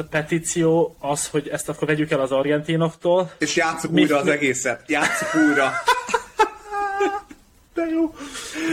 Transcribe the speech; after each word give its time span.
a 0.00 0.04
petíció 0.04 0.96
az, 0.98 1.26
hogy 1.26 1.48
ezt 1.48 1.68
akkor 1.68 1.88
vegyük 1.88 2.10
el 2.10 2.20
az 2.20 2.30
argentinoktól. 2.30 3.32
És 3.38 3.56
játsszuk 3.56 3.92
újra 3.92 4.18
az 4.18 4.26
egészet. 4.26 4.82
Játsszuk 4.86 5.28
újra. 5.48 5.72
De 7.74 7.84
jó. 7.90 8.14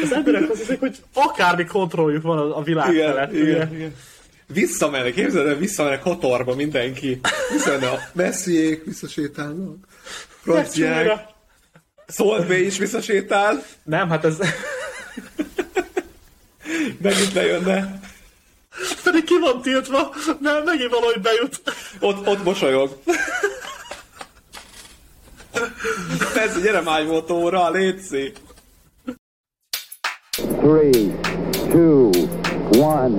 Az 0.03 0.13
emberek 0.13 0.49
azt 0.49 0.59
hiszik, 0.59 0.79
hogy 0.79 0.97
akármi 1.13 1.65
kontrolljuk 1.65 2.23
van 2.23 2.51
a, 2.51 2.61
világ 2.61 2.93
Igen, 2.93 3.13
felett. 3.13 3.31
igen, 3.33 3.45
ugye? 3.45 3.75
igen. 3.75 3.95
Visszamenek, 4.53 5.13
képzeld 5.13 5.47
el, 5.47 5.55
visszamenek 5.55 5.99
Kotorba 5.99 6.55
mindenki. 6.55 7.19
Visszamenek 7.51 7.91
a 7.91 7.99
Messiék, 8.13 8.83
visszasétálnak. 8.85 9.75
Franciák. 10.41 11.21
Bay 12.47 12.65
is 12.65 12.77
visszasétál. 12.77 13.63
Nem, 13.83 14.09
hát 14.09 14.25
ez... 14.25 14.37
Megint 17.01 17.33
lejönne. 17.33 17.99
Pedig 19.07 19.23
ki 19.23 19.39
van 19.39 19.61
tiltva, 19.61 20.13
nem, 20.39 20.63
megint 20.63 20.91
valahogy 20.91 21.21
bejut. 21.21 21.61
Ott, 21.99 22.27
ott 22.27 22.43
mosolyog. 22.43 22.89
Ez 26.35 26.61
gyere 26.61 26.81
májmotóra, 26.81 27.69
létszi. 27.69 28.33
Three, 30.31 31.19
two, 31.69 32.09
one, 32.77 33.17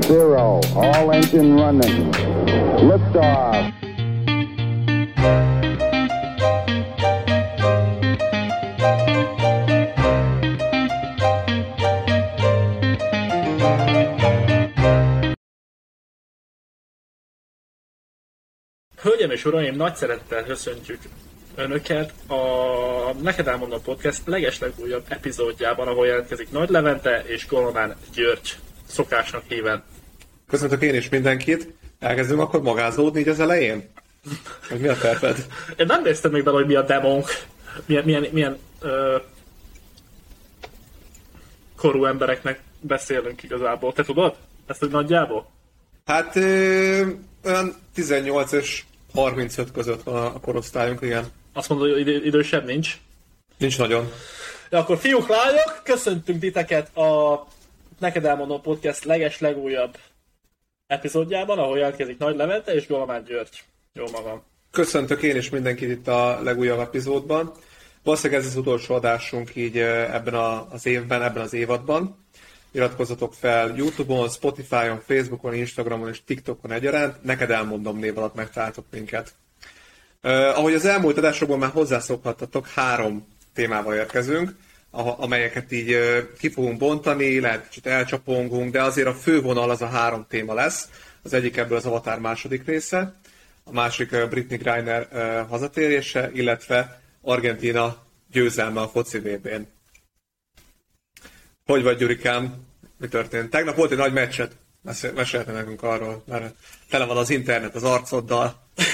zero. 0.00 0.58
All 0.74 1.12
engine 1.12 1.62
running. 1.62 2.14
Liftoff. 2.80 3.75
Hölgyeim 19.06 19.30
és 19.30 19.44
uraim, 19.44 19.76
nagy 19.76 19.96
szeretettel 19.96 20.44
köszöntjük 20.44 20.98
Önöket 21.54 22.12
a 22.26 23.12
Neked 23.22 23.48
Elmondom 23.48 23.82
Podcast 23.82 24.22
legeslegújabb 24.24 25.04
epizódjában, 25.08 25.88
ahol 25.88 26.06
jelentkezik 26.06 26.50
Nagy 26.50 26.68
Levente 26.68 27.22
és 27.26 27.46
Golomán 27.46 27.96
György 28.14 28.56
szokásnak 28.86 29.42
híven. 29.48 29.82
Köszöntök 30.48 30.82
én 30.82 30.94
is 30.94 31.08
mindenkit. 31.08 31.68
Elkezdünk 31.98 32.40
akkor 32.40 32.62
magázódni 32.62 33.20
így 33.20 33.28
az 33.28 33.40
elején? 33.40 33.88
Hogy 34.68 34.80
mi 34.80 34.88
a 34.88 34.96
terved? 34.96 35.46
Én 35.76 35.86
nem 35.86 36.02
néztem 36.02 36.30
még 36.30 36.44
bele, 36.44 36.56
hogy 36.56 36.66
mi 36.66 36.74
a 36.74 36.82
demónk, 36.82 37.26
milyen, 37.84 38.04
milyen, 38.04 38.26
milyen 38.30 38.58
ö, 38.80 39.16
korú 41.76 42.04
embereknek 42.04 42.60
beszélünk 42.80 43.42
igazából. 43.42 43.92
Te 43.92 44.02
tudod? 44.02 44.36
Ezt 44.66 44.80
hogy 44.80 44.90
nagyjából? 44.90 45.50
Hát 46.04 46.36
ö, 46.36 47.06
olyan 47.44 47.74
18 47.94 48.52
és 48.52 48.82
35 49.16 49.72
között 49.72 50.02
van 50.02 50.26
a 50.26 50.40
korosztályunk, 50.40 51.00
igen. 51.00 51.26
Azt 51.52 51.68
mondod, 51.68 51.90
hogy 51.90 52.00
idő, 52.00 52.24
idősebb 52.24 52.64
nincs. 52.64 52.98
Nincs 53.58 53.78
nagyon. 53.78 54.12
De 54.68 54.78
akkor 54.78 54.98
fiúk, 54.98 55.28
lányok, 55.28 55.80
köszöntünk 55.84 56.40
titeket 56.40 56.96
a 56.96 57.46
Neked 57.98 58.24
Elmondom 58.24 58.60
Podcast 58.60 59.04
leges 59.04 59.40
legújabb 59.40 59.96
epizódjában, 60.86 61.58
ahol 61.58 61.78
jelentkezik 61.78 62.18
Nagy 62.18 62.36
Levente 62.36 62.74
és 62.74 62.86
Golomán 62.86 63.24
György. 63.24 63.62
Jó 63.92 64.04
magam. 64.12 64.42
Köszöntök 64.70 65.22
én 65.22 65.36
is 65.36 65.50
mindenkit 65.50 65.90
itt 65.90 66.08
a 66.08 66.40
legújabb 66.42 66.78
epizódban. 66.78 67.52
Valószínűleg 68.02 68.42
ez 68.42 68.48
az 68.48 68.56
utolsó 68.56 68.94
adásunk 68.94 69.56
így 69.56 69.76
ö, 69.76 70.12
ebben 70.12 70.34
a, 70.34 70.66
az 70.70 70.86
évben, 70.86 71.22
ebben 71.22 71.42
az 71.42 71.52
évadban. 71.52 72.25
Iratkozzatok 72.76 73.34
fel 73.34 73.76
Youtube-on, 73.76 74.28
Spotify-on, 74.28 75.00
Facebookon, 75.06 75.54
Instagramon 75.54 76.08
és 76.08 76.24
TikTokon 76.24 76.72
egyaránt. 76.72 77.22
Neked 77.22 77.50
elmondom 77.50 77.98
név 77.98 78.18
alatt 78.18 78.34
megtaláltok 78.34 78.84
minket. 78.90 79.34
Uh, 80.22 80.32
ahogy 80.32 80.74
az 80.74 80.84
elmúlt 80.84 81.18
adásokban 81.18 81.58
már 81.58 81.70
hozzászokhattatok, 81.70 82.68
három 82.68 83.26
témával 83.54 83.94
érkezünk, 83.94 84.56
amelyeket 84.90 85.72
így 85.72 85.92
uh, 85.92 86.18
ki 86.38 86.48
fogunk 86.48 86.78
bontani, 86.78 87.40
lehet 87.40 87.68
kicsit 87.68 87.86
elcsapongunk, 87.86 88.72
de 88.72 88.82
azért 88.82 89.08
a 89.08 89.14
fővonal 89.14 89.70
az 89.70 89.82
a 89.82 89.88
három 89.88 90.26
téma 90.28 90.54
lesz. 90.54 90.88
Az 91.22 91.32
egyik 91.32 91.56
ebből 91.56 91.76
az 91.76 91.86
Avatar 91.86 92.20
második 92.20 92.64
része, 92.66 93.14
a 93.64 93.72
másik 93.72 94.28
Britney 94.28 94.58
Griner 94.58 95.08
hazatérése, 95.48 96.30
illetve 96.32 97.00
Argentina 97.22 97.96
győzelme 98.32 98.80
a 98.80 98.88
foci 98.88 99.18
VB-n. 99.18 99.75
Hogy 101.66 101.82
vagy, 101.82 101.96
Gyurikám? 101.96 102.66
Mi 102.96 103.08
történt? 103.08 103.50
Tegnap 103.50 103.76
volt 103.76 103.90
egy 103.90 103.98
nagy 103.98 104.12
meccset. 104.12 104.56
Mesél- 104.82 105.14
Mesélte 105.14 105.52
nekünk 105.52 105.82
arról, 105.82 106.22
mert 106.26 106.54
tele 106.90 107.04
van 107.04 107.16
az 107.16 107.30
internet 107.30 107.74
az 107.74 107.84
arcoddal. 107.84 108.54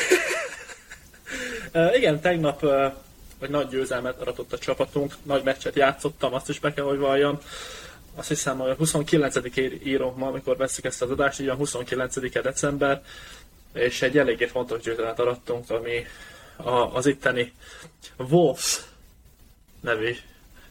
Uh, 1.74 1.96
igen, 1.96 2.20
tegnap 2.20 2.62
uh, 2.62 2.92
egy 3.40 3.50
nagy 3.50 3.68
győzelmet 3.68 4.20
aratott 4.20 4.52
a 4.52 4.58
csapatunk, 4.58 5.14
nagy 5.22 5.42
meccset 5.42 5.76
játszottam, 5.76 6.34
azt 6.34 6.48
is 6.48 6.58
be 6.58 6.72
kell, 6.72 6.84
hogy 6.84 6.98
valljam. 6.98 7.38
Azt 8.14 8.28
hiszem, 8.28 8.58
hogy 8.58 8.70
a 8.70 8.76
29-én 8.76 9.80
írom 9.84 10.14
ma, 10.16 10.26
amikor 10.26 10.56
veszük 10.56 10.84
ezt 10.84 11.02
az 11.02 11.10
adást, 11.10 11.40
így 11.40 11.48
a 11.48 11.56
29-e 11.56 12.40
december, 12.40 13.02
és 13.72 14.02
egy 14.02 14.18
eléggé 14.18 14.46
fontos 14.46 14.80
győzelmet 14.80 15.20
arattunk, 15.20 15.70
ami 15.70 16.06
a, 16.56 16.70
az 16.70 17.06
itteni 17.06 17.52
Wolves 18.16 18.80
nevű 19.80 20.16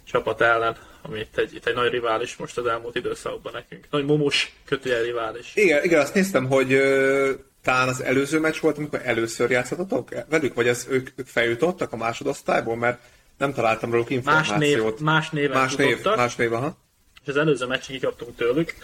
csapat 0.04 0.42
ellen, 0.42 0.78
ami 1.02 1.20
itt 1.20 1.38
egy, 1.38 1.56
itt 1.56 1.66
egy 1.66 1.76
nagy 1.76 1.92
rivális 1.92 2.36
most 2.36 2.58
az 2.58 2.66
elmúlt 2.66 2.96
időszakban 2.96 3.54
nekünk. 3.54 3.88
Nagy 3.90 4.06
mumus 4.06 4.54
kötőjel 4.66 5.04
rivális. 5.04 5.52
Igen, 5.56 5.84
igen, 5.84 6.00
azt 6.00 6.14
néztem, 6.14 6.48
hogy 6.48 6.74
ö, 6.74 7.32
talán 7.64 7.88
az 7.88 8.02
előző 8.04 8.40
meccs 8.40 8.60
volt, 8.60 8.78
amikor 8.78 9.02
először 9.04 9.50
játszottatok 9.50 10.10
velük, 10.30 10.54
vagy 10.54 10.68
ez 10.68 10.88
ők, 10.90 11.10
ők 11.16 11.28
feljutottak 11.28 11.94
a 11.94 11.98
másodosztályból, 11.98 12.76
mert 12.76 13.02
nem 13.38 13.54
találtam 13.54 13.92
róluk 13.92 14.10
Más 14.10 14.50
név, 14.50 14.70
információt. 14.70 15.00
más 15.00 15.30
néven 15.30 15.58
más 15.58 15.76
név, 15.76 16.04
más 16.04 16.36
név, 16.36 16.54
aha. 16.54 16.78
és 17.22 17.28
az 17.28 17.38
előző 17.38 17.66
meccsen 17.66 17.96
kikaptunk 17.96 18.36
tőlük, 18.36 18.76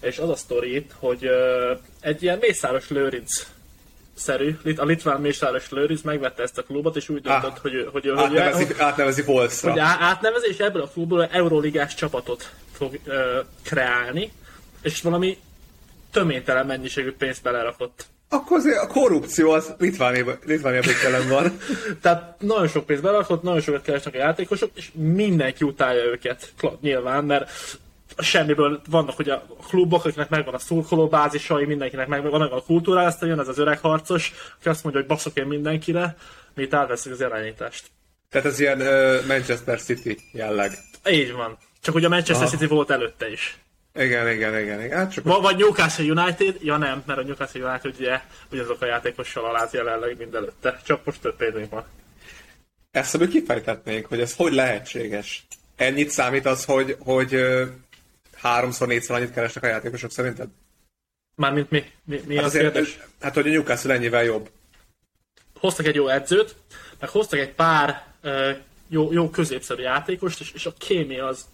és 0.00 0.18
az 0.18 0.28
a 0.28 0.36
sztori 0.36 0.74
itt, 0.74 0.90
hogy 0.98 1.26
uh, 1.26 1.78
egy 2.00 2.22
ilyen 2.22 2.38
Mészáros 2.40 2.88
Lőrinc 2.88 3.46
szerű, 4.14 4.56
a 4.76 4.84
litván 4.84 5.20
Mészáros 5.20 5.70
Lőrinc 5.70 6.00
megvette 6.02 6.42
ezt 6.42 6.58
a 6.58 6.62
klubot, 6.62 6.96
és 6.96 7.08
úgy 7.08 7.20
döntött, 7.22 7.50
Ah. 7.50 7.58
hogy, 7.62 7.88
hogy, 7.92 8.02
hogy, 8.14 8.18
Átnevezi, 8.18 8.64
hogy, 8.64 8.76
átnevezi 8.78 9.22
Wolfsra. 9.26 9.70
hogy 9.70 9.80
átnevezi, 9.80 10.46
és 10.48 10.58
ebből 10.58 10.82
a 10.82 10.88
klubból 10.88 11.22
egy 11.22 11.28
euróligás 11.32 11.94
csapatot 11.94 12.50
fog 12.72 12.98
uh, 13.06 13.14
kreálni, 13.62 14.32
és 14.82 15.02
valami 15.02 15.38
töménytelen 16.12 16.66
mennyiségű 16.66 17.12
pénzt 17.12 17.42
belerakott. 17.42 18.06
Akkor 18.28 18.56
azért 18.58 18.78
a 18.78 18.86
korrupció 18.86 19.50
az 19.50 19.74
Litvániában 19.78 20.38
Litvániában 20.44 20.94
jelen 21.02 21.28
van. 21.28 21.58
Tehát 22.02 22.40
nagyon 22.40 22.68
sok 22.68 22.86
pénzt 22.86 23.02
belerakott, 23.02 23.42
nagyon 23.42 23.60
sokat 23.60 23.82
keresnek 23.82 24.14
a 24.14 24.18
játékosok, 24.18 24.70
és 24.74 24.90
mindenki 24.94 25.64
utálja 25.64 26.04
őket, 26.04 26.52
nyilván, 26.80 27.24
mert 27.24 27.50
semmiből 28.18 28.80
vannak 28.90 29.18
ugye 29.18 29.32
a 29.32 29.46
klubok, 29.68 30.04
akiknek 30.04 30.28
megvan 30.28 30.54
a 30.54 30.58
szurkoló 30.58 31.08
bázisai, 31.08 31.64
mindenkinek 31.64 32.06
megvan 32.06 32.40
megvan 32.40 32.58
a 32.58 32.62
kultúrája, 32.62 33.06
aztán 33.08 33.28
jön 33.28 33.40
ez 33.40 33.48
az 33.48 33.58
öreg 33.58 33.78
harcos, 33.78 34.32
aki 34.58 34.68
azt 34.68 34.82
mondja, 34.82 35.00
hogy 35.00 35.10
baszok 35.10 35.36
én 35.38 35.46
mindenkire, 35.46 36.16
mi 36.54 36.62
itt 36.62 36.74
átveszik 36.74 37.12
az 37.12 37.20
irányítást. 37.20 37.90
Tehát 38.30 38.46
ez 38.46 38.60
ilyen 38.60 38.80
uh, 38.80 39.26
Manchester 39.26 39.80
City 39.80 40.18
jelleg. 40.32 40.72
Így 41.10 41.32
van. 41.32 41.58
Csak 41.82 41.94
ugye 41.94 42.06
a 42.06 42.08
Manchester 42.08 42.46
Aha. 42.46 42.56
City 42.56 42.66
volt 42.66 42.90
előtte 42.90 43.30
is. 43.30 43.56
Igen, 43.94 44.30
igen, 44.30 44.58
igen. 44.58 44.82
igen. 44.84 44.98
Hát 44.98 45.12
csak 45.12 45.24
Va- 45.24 45.42
Vagy 45.42 45.56
Newcastle 45.56 46.04
United, 46.04 46.56
ja 46.60 46.76
nem, 46.76 47.02
mert 47.06 47.18
a 47.18 47.22
Newcastle 47.22 47.68
United 47.68 47.94
ugye 47.98 48.20
ugyanazok 48.50 48.82
a 48.82 48.86
játékossal 48.86 49.44
aláz 49.44 49.72
jelenleg, 49.72 50.18
mint 50.18 50.34
előtte. 50.34 50.80
Csak 50.84 51.04
most 51.04 51.20
több 51.20 51.36
pénzünk 51.36 51.70
van. 51.70 51.84
ezt 52.90 53.16
hogy 53.16 53.28
kifejtetnénk, 53.28 54.06
hogy 54.06 54.20
ez 54.20 54.34
hogy 54.36 54.52
lehetséges. 54.52 55.46
Ennyit 55.76 56.10
számít 56.10 56.46
az, 56.46 56.64
hogy, 56.64 56.96
hogy 56.98 57.42
háromszor, 58.42 58.88
négyszer 58.88 59.16
annyit 59.16 59.32
keresnek 59.32 59.64
a 59.64 59.66
játékosok 59.66 60.10
szerinted? 60.10 60.48
Mármint 61.34 61.70
mi? 61.70 61.84
Mi, 62.04 62.20
mi 62.26 62.36
Hát, 62.36 62.44
a 62.44 62.50
kérdés? 62.50 62.98
hát 63.20 63.34
hogy 63.34 63.46
a 63.46 63.50
Newcastle 63.50 63.94
ennyivel 63.94 64.24
jobb. 64.24 64.50
hoztak 65.58 65.86
egy 65.86 65.94
jó 65.94 66.08
edzőt, 66.08 66.56
meg 67.00 67.08
hoztak 67.10 67.38
egy 67.38 67.52
pár 67.52 68.06
jó, 68.88 69.12
jó 69.12 69.30
középszerű 69.30 69.82
játékost, 69.82 70.40
és, 70.40 70.52
és 70.52 70.66
a 70.66 70.72
kémia 70.78 71.26
az, 71.26 71.44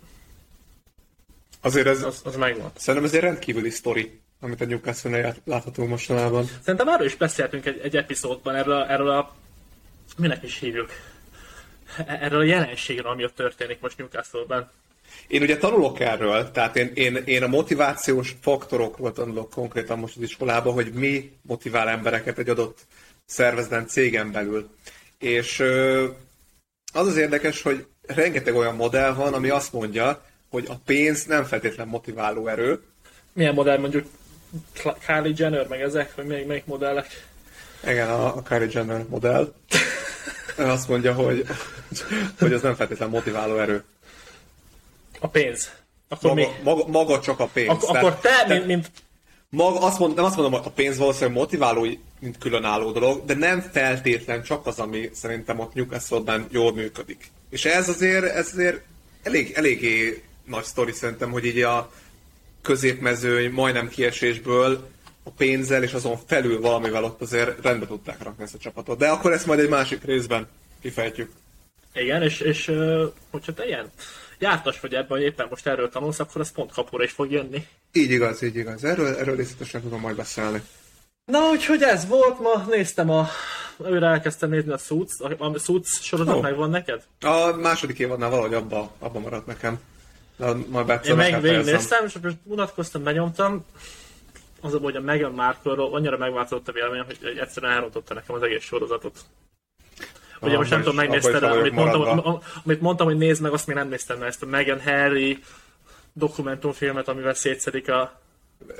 Azért 1.61 1.87
ez, 1.87 2.03
az, 2.03 2.21
az 2.25 2.37
megvan. 2.37 2.71
szerintem 2.77 3.05
ez 3.11 3.15
egy 3.15 3.21
rendkívüli 3.21 3.71
sztori, 3.71 4.21
amit 4.41 4.61
a 4.61 4.65
Newcastle-nél 4.65 5.37
láthatunk 5.45 5.89
mostanában. 5.89 6.45
Szerintem 6.63 6.89
erről 6.89 7.07
is 7.07 7.17
beszéltünk 7.17 7.67
egy, 7.67 7.79
egy 7.83 7.97
epizódban, 7.97 8.55
erről, 8.55 8.75
a- 8.77 8.91
erről 8.91 9.11
a, 9.11 9.35
minek 10.17 10.43
is 10.43 10.59
hívjuk, 10.59 10.91
E- 11.97 12.19
erről 12.21 12.41
a 12.41 12.45
jelenségről, 12.45 13.11
ami 13.11 13.25
ott 13.25 13.35
történik 13.35 13.81
most 13.81 13.99
Newcastle-ben. 13.99 14.71
Én 15.27 15.43
ugye 15.43 15.57
tanulok 15.57 16.01
erről, 16.01 16.51
tehát 16.51 16.77
én, 16.77 16.91
én, 16.95 17.17
én 17.25 17.43
a 17.43 17.47
motivációs 17.47 18.37
faktorokról 18.41 19.13
tanulok 19.13 19.51
konkrétan 19.51 19.99
most 19.99 20.17
az 20.17 20.23
iskolában, 20.23 20.73
hogy 20.73 20.93
mi 20.93 21.31
motivál 21.43 21.89
embereket 21.89 22.39
egy 22.39 22.49
adott 22.49 22.79
szervezeten, 23.27 23.87
cégen 23.87 24.33
belül. 24.33 24.71
És 25.19 25.61
az 26.93 27.07
az 27.07 27.17
érdekes, 27.17 27.63
hogy 27.63 27.87
rengeteg 28.07 28.55
olyan 28.55 28.75
modell 28.75 29.15
van, 29.15 29.35
ami 29.35 29.49
azt 29.49 29.73
mondja, 29.73 30.23
hogy 30.51 30.65
a 30.69 30.75
pénz 30.85 31.25
nem 31.25 31.45
feltétlen 31.45 31.89
motiváló 31.89 32.47
erő. 32.47 32.83
Milyen 33.33 33.55
modell 33.55 33.79
mondjuk? 33.79 34.07
Kylie 35.07 35.33
Jenner, 35.37 35.67
meg 35.69 35.81
ezek, 35.81 36.15
vagy 36.15 36.27
még 36.27 36.47
melyik 36.47 36.65
modellek. 36.65 37.27
Igen, 37.83 38.09
a, 38.09 38.37
a 38.37 38.43
Kylie 38.43 38.69
Jenner 38.71 39.05
modell. 39.09 39.53
Azt 40.57 40.89
mondja, 40.89 41.13
hogy, 41.13 41.47
hogy 42.39 42.53
ez 42.53 42.63
nem 42.63 42.75
feltétlenül 42.75 43.15
motiváló 43.15 43.59
erő. 43.59 43.85
A 45.21 45.27
pénz. 45.27 45.71
Akkor 46.09 46.35
mi? 46.35 46.43
Maga, 46.43 46.57
maga, 46.63 46.91
maga 46.91 47.21
csak 47.21 47.41
a 47.41 47.47
pénz. 47.47 47.69
Ak- 47.69 47.83
akkor 47.83 48.17
te, 48.17 48.45
mint, 48.49 48.67
mint 48.67 48.91
Maga, 49.51 49.81
azt 49.81 49.99
mond, 49.99 50.15
nem 50.15 50.25
azt 50.25 50.37
mondom, 50.37 50.61
hogy 50.61 50.67
a 50.67 50.75
pénz 50.75 50.99
valószínűleg 50.99 51.37
motiváló, 51.37 51.87
mint 52.21 52.39
különálló 52.39 52.91
dolog, 52.93 53.25
de 53.25 53.35
nem 53.35 53.61
feltétlen 53.61 54.43
csak 54.43 54.67
az, 54.67 54.79
ami 54.79 55.11
szerintem 55.13 55.59
ott 55.59 55.75
Newcastle-ben 55.75 56.47
jól 56.51 56.73
működik. 56.73 57.31
És 57.51 57.65
ez 57.65 57.89
azért, 57.89 58.25
ez 58.25 58.51
azért 58.53 58.83
elég, 59.23 59.53
eléggé 59.55 60.23
nagy 60.45 60.65
sztori 60.65 60.93
szerintem, 60.93 61.31
hogy 61.31 61.45
így 61.45 61.61
a 61.61 61.91
középmezőny 62.63 63.51
majdnem 63.51 63.89
kiesésből 63.89 64.89
a 65.23 65.31
pénzzel 65.31 65.83
és 65.83 65.93
azon 65.93 66.19
felül 66.27 66.61
valamivel 66.61 67.05
ott 67.05 67.21
azért 67.21 67.63
rendbe 67.63 67.87
tudták 67.87 68.23
rakni 68.23 68.43
ezt 68.43 68.55
a 68.55 68.59
csapatot. 68.59 68.99
De 68.99 69.09
akkor 69.09 69.33
ezt 69.33 69.47
majd 69.47 69.61
egy 69.61 69.69
másik 69.69 70.05
részben 70.05 70.49
kifejtjük. 70.81 71.31
Igen, 71.95 72.23
és, 72.23 72.41
és 72.41 72.73
hogyha 73.31 73.53
te 73.53 73.67
ilyen 73.67 73.91
jártas 74.39 74.81
vagy 74.81 74.95
ebben, 74.95 75.09
hogy 75.09 75.23
éppen 75.23 75.47
most 75.51 75.67
erről 75.67 75.89
tanulsz, 75.89 76.19
akkor 76.19 76.41
az 76.41 76.53
pont 76.53 76.73
kapóra 76.73 77.05
is 77.05 77.13
fog 77.13 77.31
jönni. 77.31 77.67
Így 77.93 78.11
igaz, 78.11 78.43
így 78.43 78.57
igaz. 78.57 78.85
Erről, 78.85 79.07
erről 79.07 79.37
részletesen 79.37 79.81
tudom 79.81 80.01
majd 80.01 80.17
beszélni. 80.17 80.63
Na, 81.25 81.51
úgyhogy 81.51 81.83
ez 81.83 82.07
volt 82.07 82.41
ma, 82.41 82.65
néztem 82.71 83.11
a... 83.11 83.29
Őre 83.85 84.07
elkezdtem 84.07 84.51
nézni 84.51 84.73
a 84.73 84.77
Suits, 84.77 85.21
a, 85.39 85.59
Suits 85.59 85.89
sorozat 86.03 86.37
Ó. 86.37 86.41
megvan 86.41 86.71
neked? 86.71 87.03
A 87.21 87.57
második 87.57 87.99
évadnál 87.99 88.31
valahogy 88.31 88.55
abba, 88.55 88.93
abba 88.99 89.19
maradt 89.19 89.47
nekem. 89.47 89.81
De 90.37 90.55
majd 90.69 91.01
Én 91.05 91.15
meg 91.15 91.41
végignéztem, 91.41 92.05
és 92.07 92.19
most 92.23 92.37
unatkoztam, 92.45 93.03
benyomtam. 93.03 93.65
Az 94.61 94.75
a 94.75 94.79
hogy 94.79 94.97
a 94.97 95.01
Meghan 95.01 95.33
Markle-ról 95.33 95.95
annyira 95.95 96.17
megváltozott 96.17 96.69
a 96.69 96.73
véleményem, 96.73 97.05
hogy 97.07 97.39
egyszerűen 97.41 97.73
elrontotta 97.73 98.15
nekem 98.15 98.35
az 98.35 98.43
egész 98.43 98.63
sorozatot. 98.63 99.19
Ugye 100.41 100.53
Ah, 100.53 100.59
most 100.59 100.71
nem 100.71 100.79
tudom, 100.81 100.95
megnézted 100.97 101.43
amit 101.43 101.73
mondtam, 101.73 102.01
maradva. 102.01 102.43
amit 102.65 102.81
mondtam, 102.81 103.07
hogy 103.07 103.17
nézd 103.17 103.43
meg, 103.43 103.53
azt 103.53 103.67
még 103.67 103.77
nem 103.77 103.89
néztem 103.89 104.19
meg, 104.19 104.29
ezt 104.29 104.43
a 104.43 104.47
Meghan 104.47 104.81
Harry 104.81 105.39
dokumentumfilmet, 106.13 107.09
amivel 107.09 107.35
szétszedik 107.35 107.89
a 107.91 108.21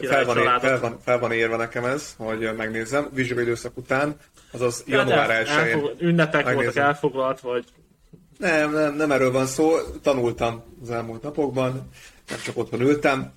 fel 0.03 0.25
van, 0.25 0.39
ér, 0.39 0.51
fel, 0.61 0.81
van, 0.81 0.99
fel 1.05 1.19
van 1.19 1.33
érve 1.33 1.57
nekem 1.57 1.85
ez, 1.85 2.15
hogy 2.17 2.51
megnézzem. 2.57 3.09
Vizsgáló 3.13 3.41
időszak 3.41 3.77
után, 3.77 4.17
azaz 4.51 4.83
Ja, 4.87 5.05
de 5.05 5.15
január 5.15 5.45
1-én. 5.47 5.55
elfog- 5.57 6.01
Ünnepek 6.03 6.43
voltak 6.43 6.57
megnézem. 6.57 6.85
elfoglalt, 6.85 7.41
vagy 7.41 7.65
Nem, 8.39 8.73
nem, 8.73 8.95
nem 8.95 9.13
erről 9.13 9.33
van 9.33 9.47
szó. 9.47 9.77
Tanultam 10.03 10.63
az 10.83 10.91
elmúlt 10.91 11.23
napokban, 11.23 11.73
nem 12.29 12.39
csak 12.45 12.57
otthon 12.57 12.81
ültem. 12.81 13.33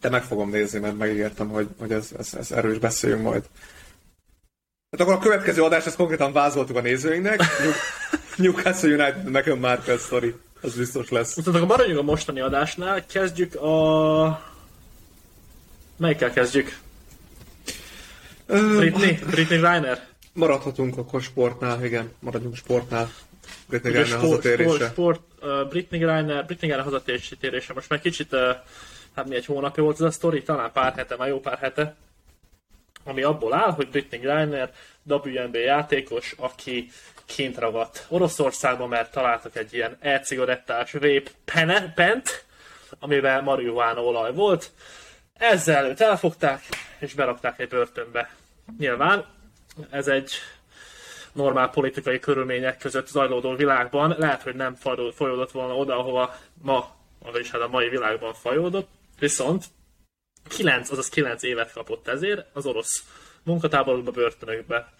De 0.00 0.08
meg 0.10 0.22
fogom 0.22 0.50
nézni, 0.50 0.78
mert 0.78 0.98
megígértem, 0.98 1.48
hogy, 1.48 1.68
hogy 1.78 1.92
ez, 1.92 2.10
ez, 2.18 2.34
ez 2.34 2.50
erről 2.50 2.70
is 2.72 2.78
beszéljünk 2.78 3.22
majd. 3.22 3.44
Hát 4.92 5.00
akkor 5.00 5.14
a 5.14 5.18
következő 5.18 5.62
adást 5.62 5.86
ezt 5.86 5.96
konkrétan 5.96 6.32
vázoltuk 6.32 6.76
a 6.76 6.80
nézőinknek. 6.80 7.38
New- 7.38 7.74
Newcastle 8.36 8.88
United 8.88 9.30
Meghan 9.30 9.58
Markle 9.58 9.96
story. 9.96 10.34
Az 10.60 10.76
biztos 10.76 11.08
lesz. 11.08 11.36
Viszont 11.36 11.56
akkor 11.56 11.68
maradjunk 11.68 11.98
a 11.98 12.02
mostani 12.02 12.40
adásnál, 12.40 13.06
kezdjük 13.06 13.54
a... 13.54 14.42
Melyikkel 15.96 16.30
kezdjük? 16.32 16.78
Britney? 18.46 19.18
Britney 19.30 19.60
Reiner? 19.60 20.06
Maradhatunk 20.32 20.98
akkor 20.98 21.22
sportnál, 21.22 21.84
igen, 21.84 22.10
maradjunk 22.20 22.56
sportnál. 22.56 23.10
Britney 23.68 23.92
Ugye 23.92 24.00
Griner 24.02 24.18
sport, 24.18 24.30
hazatérése. 24.30 24.70
sport, 24.70 24.90
sport 24.90 25.20
uh, 25.42 25.68
Britney 25.68 26.04
Reiner, 26.04 26.44
Britney 26.46 26.70
Reiner 26.70 26.84
hazatérése. 26.86 27.72
Most 27.72 27.88
már 27.88 28.00
kicsit, 28.00 28.32
uh, 28.32 28.40
hát 29.16 29.28
mi 29.28 29.34
egy 29.34 29.46
hónapja 29.46 29.82
volt 29.82 30.00
ez 30.00 30.06
a 30.06 30.10
sztori, 30.10 30.42
talán 30.42 30.72
pár 30.72 30.92
hete, 30.94 31.16
már 31.16 31.28
jó 31.28 31.40
pár 31.40 31.58
hete, 31.58 31.96
ami 33.04 33.22
abból 33.22 33.54
áll, 33.54 33.70
hogy 33.70 33.88
Britney 33.88 34.20
Reiner 34.20 34.72
WNBA 35.04 35.58
játékos, 35.58 36.34
aki 36.38 36.90
kint 37.24 37.58
ragadt 37.58 38.06
Oroszországban, 38.08 38.88
mert 38.88 39.12
találtak 39.12 39.56
egy 39.56 39.74
ilyen 39.74 39.96
e-cigarettás 40.00 40.92
vape 40.92 41.30
pene, 41.44 41.92
pent, 41.92 42.44
amiben 42.98 43.44
marihuána 43.44 44.04
olaj 44.04 44.32
volt. 44.32 44.70
Ezzel 45.34 45.84
őt 45.84 46.00
elfogták, 46.00 46.62
és 46.98 47.14
berakták 47.14 47.58
egy 47.58 47.68
börtönbe. 47.68 48.34
Nyilván 48.78 49.24
ez 49.90 50.08
egy 50.08 50.32
normál 51.32 51.70
politikai 51.70 52.18
körülmények 52.18 52.78
között 52.78 53.06
zajlódó 53.06 53.54
világban 53.54 54.14
lehet, 54.18 54.42
hogy 54.42 54.54
nem 54.54 54.74
folyódott 55.14 55.50
volna 55.50 55.76
oda, 55.76 55.98
ahova 55.98 56.36
ma, 56.62 56.94
vagyis 57.18 57.50
hát 57.50 57.60
a 57.60 57.68
mai 57.68 57.88
világban 57.88 58.34
fajódott, 58.34 58.88
viszont 59.18 59.64
9, 60.48 60.90
azaz 60.90 61.08
9 61.08 61.42
évet 61.42 61.72
kapott 61.72 62.08
ezért 62.08 62.46
az 62.52 62.66
orosz 62.66 63.04
munkatáborokba, 63.42 64.10
börtönökbe. 64.10 64.92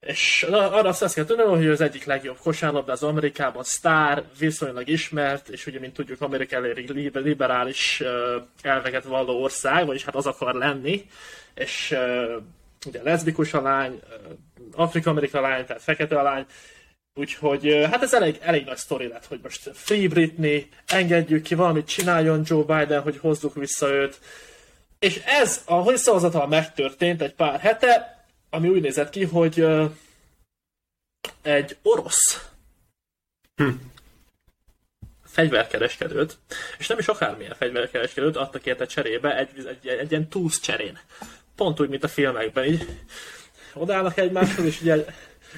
És 0.00 0.42
arra 0.50 0.88
azt 0.88 1.14
kell 1.14 1.24
tudni, 1.24 1.42
hogy 1.42 1.66
az 1.66 1.80
egyik 1.80 2.04
legjobb 2.04 2.38
kosárlabda 2.38 2.92
az 2.92 3.02
Amerikában, 3.02 3.62
sztár, 3.62 4.24
viszonylag 4.38 4.88
ismert, 4.88 5.48
és 5.48 5.66
ugye, 5.66 5.78
mint 5.78 5.94
tudjuk, 5.94 6.20
Amerika 6.20 6.56
elég 6.56 6.90
li- 6.90 7.10
liberális 7.14 8.02
elveket 8.62 9.04
valló 9.04 9.42
ország, 9.42 9.86
vagyis 9.86 10.04
hát 10.04 10.14
az 10.14 10.26
akar 10.26 10.54
lenni, 10.54 11.06
és 11.54 11.96
ugye 12.86 13.02
leszbikus 13.02 13.54
a 13.54 13.60
lány, 13.60 14.00
Afrika-Amerika 14.72 15.40
lány, 15.40 15.64
tehát 15.64 15.82
fekete 15.82 16.18
a 16.18 16.22
lány, 16.22 16.46
Úgyhogy 17.16 17.86
hát 17.90 18.02
ez 18.02 18.14
elég, 18.14 18.38
elég 18.40 18.64
nagy 18.64 18.76
sztori 18.76 19.06
lett, 19.06 19.26
hogy 19.26 19.40
most 19.42 19.70
Free 19.74 20.08
Britney, 20.08 20.68
engedjük 20.86 21.42
ki, 21.42 21.54
valamit 21.54 21.86
csináljon 21.86 22.42
Joe 22.44 22.62
Biden, 22.62 23.02
hogy 23.02 23.18
hozzuk 23.18 23.54
vissza 23.54 23.88
őt. 23.88 24.18
És 25.04 25.22
ez 25.24 25.62
a 25.64 25.90
visszahozatal 25.90 26.46
megtörtént 26.46 27.22
egy 27.22 27.34
pár 27.34 27.60
hete, 27.60 28.24
ami 28.50 28.68
úgy 28.68 28.80
nézett 28.80 29.10
ki, 29.10 29.24
hogy 29.24 29.60
ö, 29.60 29.84
egy 31.42 31.76
orosz 31.82 32.50
fegyverkereskedőt, 35.24 36.38
és 36.78 36.86
nem 36.86 36.98
is 36.98 37.08
akármilyen 37.08 37.54
fegyverkereskedőt 37.58 38.36
adtak 38.36 38.66
érte 38.66 38.86
cserébe 38.86 39.38
egy, 39.38 39.48
egy, 39.56 39.66
egy, 39.66 39.98
egy 39.98 40.10
ilyen 40.10 40.28
túsz 40.28 40.60
cserén. 40.60 40.98
Pont 41.56 41.80
úgy, 41.80 41.88
mint 41.88 42.04
a 42.04 42.08
filmekben, 42.08 42.64
így 42.64 42.86
odállnak 43.74 44.18
egymáshoz, 44.18 44.64
és 44.64 44.80
ugye, 44.80 45.04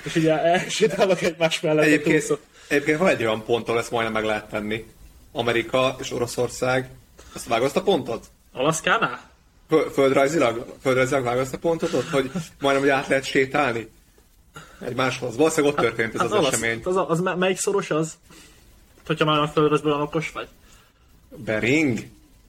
és 0.04 0.14
ugye 0.14 0.40
elsétálnak 0.40 1.22
egymás 1.22 1.60
mellett 1.60 1.84
a 1.84 1.86
Egyébként, 1.86 2.20
túszok. 2.20 2.40
egyébként 2.68 2.98
van 2.98 3.08
egy 3.08 3.22
olyan 3.22 3.44
pont, 3.44 3.68
ahol 3.68 3.80
ezt 3.80 3.90
majdnem 3.90 4.12
meg 4.12 4.24
lehet 4.24 4.48
tenni. 4.48 4.86
Amerika 5.32 5.96
és 6.00 6.12
Oroszország. 6.12 6.90
Azt 7.34 7.46
vágod 7.46 7.66
azt 7.66 7.76
a 7.76 7.82
pontot? 7.82 8.26
Alaszkánál? 8.52 9.34
Fö- 9.68 9.92
Földrajzilag, 9.92 10.66
földrajzilag 10.82 11.24
vágod 11.24 11.40
azt 11.42 11.54
a 11.54 11.58
pontot 11.58 11.92
ott, 11.92 12.08
hogy 12.10 12.30
majdnem, 12.60 12.82
hogy 12.84 12.92
át 12.92 13.08
lehet 13.08 13.24
sétálni? 13.24 13.88
Egymáshoz. 14.80 15.36
Valószínűleg 15.36 15.74
ott 15.74 15.80
történt 15.80 16.14
ez 16.14 16.20
az, 16.20 16.32
alasz- 16.32 16.52
esemény. 16.52 16.80
Az, 16.84 16.96
az, 17.08 17.20
me- 17.20 17.36
melyik 17.36 17.58
szoros 17.58 17.90
az? 17.90 18.14
Hogyha 19.06 19.24
már 19.24 19.40
a 19.40 19.48
földrözből 19.48 19.92
olyan 19.92 20.04
okos 20.04 20.32
vagy. 20.32 20.48
Bering? 21.36 21.98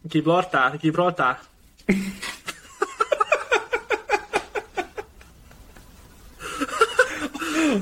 Gibraltár? 0.02 0.78
Gibraltár? 0.78 1.40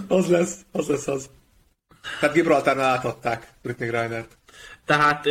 Az 0.08 0.28
lesz, 0.28 0.56
az 0.72 0.88
lesz 0.88 1.08
az. 1.08 1.30
Tehát 2.20 2.36
Gibraltárnál 2.36 2.86
átadták 2.90 3.52
Britney 3.62 3.88
Griner-t. 3.88 4.38
Tehát 4.86 5.26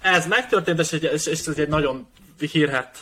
ez 0.00 0.26
megtörtént, 0.26 0.78
és, 0.78 0.92
egy, 0.92 1.02
és 1.12 1.26
ez 1.26 1.58
egy 1.58 1.68
nagyon 1.68 2.06
hírhet 2.38 2.98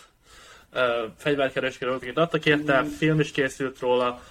ö, 0.72 1.04
fegyverkereskedő 1.16 1.90
volt, 1.90 2.02
akit 2.02 2.16
adtak 2.16 2.46
érte, 2.46 2.84
film 2.98 3.20
is 3.20 3.30
készült 3.30 3.78
róla, 3.78 4.22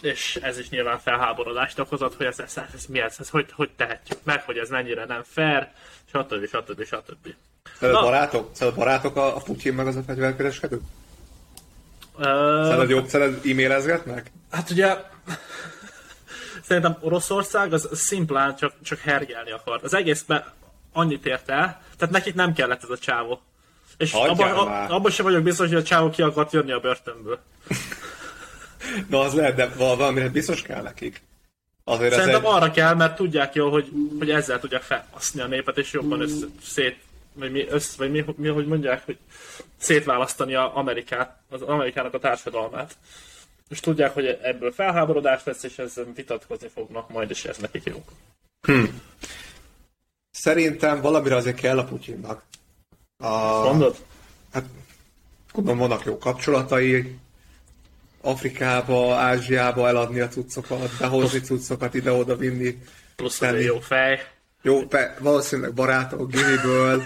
és 0.00 0.38
ez 0.42 0.58
is 0.58 0.68
nyilván 0.68 0.98
felháborodást 0.98 1.78
okozott, 1.78 2.16
hogy 2.16 2.26
ez, 2.26 2.38
ez, 2.38 2.60
ez 2.74 2.86
mi 2.86 3.00
ez, 3.00 3.16
ez 3.18 3.28
hogy, 3.28 3.46
hogy 3.52 3.70
tehetjük 3.76 4.18
meg, 4.24 4.42
hogy 4.42 4.56
ez 4.56 4.68
mennyire 4.68 5.04
nem 5.04 5.22
fair, 5.22 5.68
stb. 6.06 6.46
stb. 6.46 6.84
stb. 6.84 7.34
Na. 7.80 8.02
barátok? 8.02 8.50
Szerinted 8.52 8.84
barátok 8.84 9.16
a, 9.16 9.36
a 9.36 9.40
Putyin 9.40 9.74
meg 9.74 9.86
az 9.86 9.96
a 9.96 10.02
fegyverkereskedő? 10.02 10.80
Ö, 12.18 12.60
Szerinted 12.64 12.88
jobb, 12.88 13.06
szerinted 13.06 13.50
e-mailezgetnek? 13.50 14.30
Hát 14.50 14.70
ugye 14.70 14.96
szerintem 16.68 16.96
Oroszország 17.00 17.72
az 17.72 17.88
szimplán 17.92 18.56
csak, 18.56 18.72
csak 18.82 18.98
hergelni 18.98 19.50
akar. 19.50 19.80
Az 19.82 19.94
egészben 19.94 20.44
annyit 20.92 21.26
ért 21.26 21.48
el, 21.48 21.80
tehát 21.96 22.14
nekik 22.14 22.34
nem 22.34 22.52
kellett 22.52 22.82
ez 22.82 22.90
a 22.90 22.98
csávó. 22.98 23.40
És 23.98 24.12
abban, 24.12 24.66
már. 24.66 24.90
a, 24.90 24.94
abban 24.94 25.10
sem 25.10 25.24
vagyok 25.24 25.42
biztos, 25.42 25.68
hogy 25.68 25.76
a 25.76 25.82
csávó 25.82 26.10
ki 26.10 26.22
akart 26.22 26.52
jönni 26.52 26.72
a 26.72 26.80
börtönből. 26.80 27.38
Na 29.10 29.20
az 29.20 29.34
lehet, 29.34 29.54
de 29.54 29.68
val- 29.76 29.98
valamire 29.98 30.28
biztos 30.28 30.62
kell 30.62 30.82
nekik. 30.82 31.22
Azért 31.84 32.14
Szerintem 32.14 32.44
egy... 32.44 32.50
arra 32.52 32.70
kell, 32.70 32.94
mert 32.94 33.16
tudják 33.16 33.54
jól, 33.54 33.70
hogy, 33.70 33.88
hogy 34.18 34.30
ezzel 34.30 34.60
tudják 34.60 34.82
felhasználni 34.82 35.52
a 35.52 35.56
népet, 35.56 35.78
és 35.78 35.92
jobban 35.92 36.20
össze, 36.20 36.46
szét, 36.62 36.96
vagy 37.32 37.52
mi, 37.52 37.66
össze, 37.68 37.94
vagy 37.96 38.10
mi, 38.10 38.24
mi, 38.36 38.48
hogy 38.48 38.66
mondják, 38.66 39.04
hogy 39.04 39.18
szétválasztani 39.76 40.54
a 40.54 40.76
Amerikát, 40.76 41.38
az 41.50 41.62
Amerikának 41.62 42.14
a 42.14 42.18
társadalmát. 42.18 42.96
És 43.68 43.80
tudják, 43.80 44.14
hogy 44.14 44.38
ebből 44.42 44.72
felháborodás 44.72 45.44
lesz, 45.44 45.62
és 45.62 45.78
ezzel 45.78 46.06
vitatkozni 46.14 46.68
fognak 46.74 47.10
majd, 47.10 47.30
és 47.30 47.44
ez 47.44 47.56
nekik 47.56 47.82
jó. 47.84 48.04
Szerintem 50.30 51.00
valamire 51.00 51.36
azért 51.36 51.60
kell 51.60 51.78
a 51.78 51.84
Putyinnak. 51.84 52.42
A... 53.18 53.62
Mondod? 53.64 53.96
Hát, 54.52 54.64
Gondolom 55.52 55.78
vannak 55.78 56.04
jó 56.04 56.18
kapcsolatai, 56.18 57.18
Afrikába, 58.20 59.14
Ázsiába 59.14 59.88
eladni 59.88 60.20
a 60.20 60.28
cuccokat, 60.28 60.90
behozni 60.98 61.40
cuccokat, 61.40 61.94
ide-oda 61.94 62.36
vinni. 62.36 62.78
Plusz 63.16 63.38
tenni. 63.38 63.62
jó 63.62 63.78
fej. 63.80 64.20
Jó, 64.62 64.80
be, 64.86 65.16
valószínűleg 65.20 65.72
barátok, 65.74 66.30
gimiből. 66.30 67.02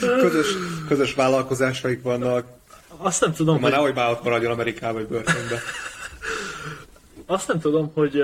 Közös, 0.00 0.46
közös 0.88 1.14
vállalkozásaik 1.14 2.02
vannak. 2.02 2.46
Azt 2.96 3.20
nem 3.20 3.32
tudom, 3.32 3.54
Már 3.54 3.62
hogy, 3.62 3.72
nehogy 3.72 3.94
már 3.94 4.10
ott 4.10 4.22
maradjon 4.22 4.52
Amerikába 4.52 4.92
vagy 4.92 5.06
börtönbe. 5.06 5.60
azt 7.26 7.48
nem 7.48 7.60
tudom, 7.60 7.90
hogy 7.94 8.22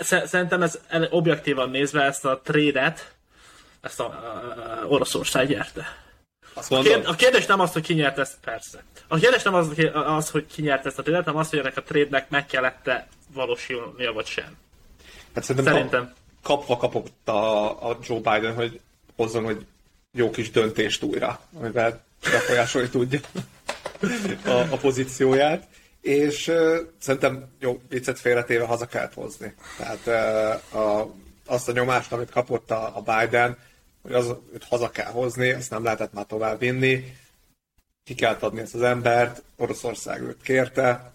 szerintem 0.00 0.62
ez 0.62 0.78
e, 0.88 1.06
objektívan 1.10 1.70
nézve 1.70 2.02
ezt 2.02 2.24
a 2.24 2.40
trédet, 2.44 3.14
ezt 3.80 4.00
a, 4.00 4.04
a, 4.04 4.82
a 4.82 4.86
Oroszország 4.86 5.48
nyerte. 5.48 5.96
Azt 6.54 6.72
A, 6.72 6.80
kérd, 6.82 7.06
a 7.06 7.14
kérdés 7.14 7.46
nem 7.46 7.60
az, 7.60 7.72
hogy 7.72 7.82
ki 7.82 7.94
nyert 7.94 8.18
ezt, 8.18 8.36
persze. 8.44 8.84
A 9.08 9.16
kérdés 9.16 9.42
nem 9.42 9.54
az, 9.54 9.66
hogy- 9.74 9.90
az 9.94 10.30
hogy 10.30 10.46
ki 10.46 10.62
nyert 10.62 10.86
ezt 10.86 10.98
a 10.98 11.02
trédet, 11.02 11.24
hanem 11.24 11.40
az, 11.40 11.50
hogy 11.50 11.58
ennek 11.58 11.76
a 11.76 11.82
trédnek 11.82 12.30
meg 12.30 12.46
kellett 12.46 12.90
valósulnia, 13.32 14.12
vagy 14.12 14.26
sem. 14.26 14.56
Hát 15.34 15.44
szerintem, 15.44 15.72
Szerintem. 15.74 16.12
Kap, 16.42 16.66
kapva 16.66 16.76
kapott 16.76 17.28
a, 17.28 17.90
a 17.90 17.98
Joe 18.08 18.18
Biden, 18.18 18.54
hogy 18.54 18.80
hozzon, 19.16 19.44
hogy 19.44 19.66
jó 20.12 20.30
kis 20.30 20.50
döntést 20.50 21.02
újra, 21.02 21.40
amivel 21.58 22.04
befolyásolni 22.22 22.88
tudja 22.88 23.20
a, 24.44 24.50
a 24.50 24.76
pozícióját. 24.76 25.66
És 26.00 26.48
uh, 26.48 26.76
szerintem 26.98 27.48
jó, 27.58 27.80
viccet 27.88 28.18
félretéve 28.18 28.64
haza 28.64 28.86
kellett 28.86 29.14
hozni. 29.14 29.54
Tehát 29.76 30.06
uh, 30.72 30.80
a, 30.80 31.14
azt 31.46 31.68
a 31.68 31.72
nyomást, 31.72 32.12
amit 32.12 32.30
kapott 32.30 32.70
a, 32.70 32.96
a 32.96 33.00
Biden, 33.00 33.58
hogy 34.02 34.12
az, 34.12 34.34
őt 34.52 34.64
haza 34.64 34.90
kell 34.90 35.10
hozni, 35.10 35.50
azt 35.50 35.70
nem 35.70 35.84
lehetett 35.84 36.12
már 36.12 36.26
tovább 36.26 36.58
vinni, 36.58 37.16
ki 38.04 38.14
kellett 38.14 38.42
adni 38.42 38.60
ezt 38.60 38.74
az 38.74 38.82
embert, 38.82 39.42
Oroszország 39.56 40.22
őt 40.22 40.42
kérte, 40.42 41.12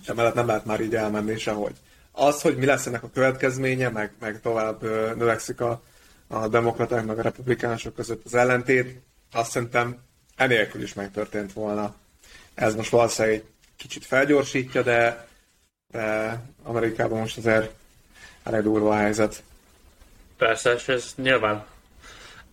és 0.00 0.08
emellett 0.08 0.34
nem 0.34 0.46
lehet 0.46 0.64
már 0.64 0.80
így 0.80 0.94
elmenni 0.94 1.38
sehogy. 1.38 1.76
Az, 2.12 2.42
hogy 2.42 2.56
mi 2.56 2.66
lesz 2.66 2.86
ennek 2.86 3.02
a 3.02 3.10
következménye, 3.10 3.88
meg, 3.88 4.12
meg 4.20 4.40
tovább 4.40 4.82
növekszik 5.16 5.60
a, 5.60 5.82
a 6.28 6.48
demokraták, 6.48 7.04
meg 7.04 7.18
a 7.18 7.22
republikánusok 7.22 7.94
között 7.94 8.24
az 8.24 8.34
ellentét, 8.34 9.00
azt 9.32 9.50
szerintem 9.50 9.98
enélkül 10.36 10.82
is 10.82 10.94
megtörtént 10.94 11.52
volna. 11.52 11.94
Ez 12.54 12.74
most 12.74 12.90
valószínűleg 12.90 13.38
egy 13.38 13.44
kicsit 13.82 14.04
felgyorsítja, 14.04 14.82
de, 14.82 15.28
de 15.90 16.38
Amerikában 16.62 17.18
most 17.18 17.36
azért 17.36 17.70
elég 18.42 18.62
durva 18.62 18.90
a 18.90 18.96
helyzet. 18.96 19.42
Persze, 20.36 20.72
és 20.72 20.88
ez 20.88 21.12
nyilván 21.16 21.64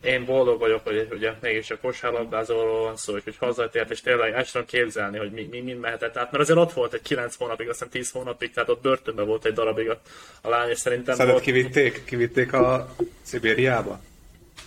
én 0.04 0.26
boldog 0.26 0.60
vagyok, 0.60 0.84
hogy 0.84 1.08
ugye 1.12 1.32
mégis 1.42 1.72
a 1.72 1.80
kosárlabdázóról 1.80 2.84
van 2.84 2.98
szó, 2.98 3.14
hogy 3.24 3.38
hazatért, 3.38 3.90
és 3.90 4.02
tényleg 4.02 4.34
el 4.34 4.44
sem 4.44 4.66
képzelni, 4.66 5.18
hogy 5.18 5.32
mi, 5.32 5.48
mi, 5.52 5.62
mi 5.62 5.74
mehetett 5.74 6.18
át. 6.18 6.32
Mert 6.32 6.44
azért 6.44 6.60
ott 6.60 6.74
volt 6.74 6.94
egy 6.94 7.02
9 7.02 7.36
hónapig, 7.36 7.70
aztán 7.70 7.90
10 7.90 8.12
hónapig, 8.12 8.52
tehát 8.52 8.70
ott 8.70 8.82
börtönben 8.82 9.26
volt 9.26 9.46
egy 9.46 9.54
darabig 9.54 9.90
a, 9.90 10.02
a 10.42 10.50
lány, 10.50 10.70
és 10.70 10.80
szerintem 10.80 11.16
Szerinted 11.16 11.32
volt, 11.32 11.44
kivitték? 11.44 12.06
Kivitték 12.06 12.54
a 12.54 12.96
Szibériába? 13.22 14.00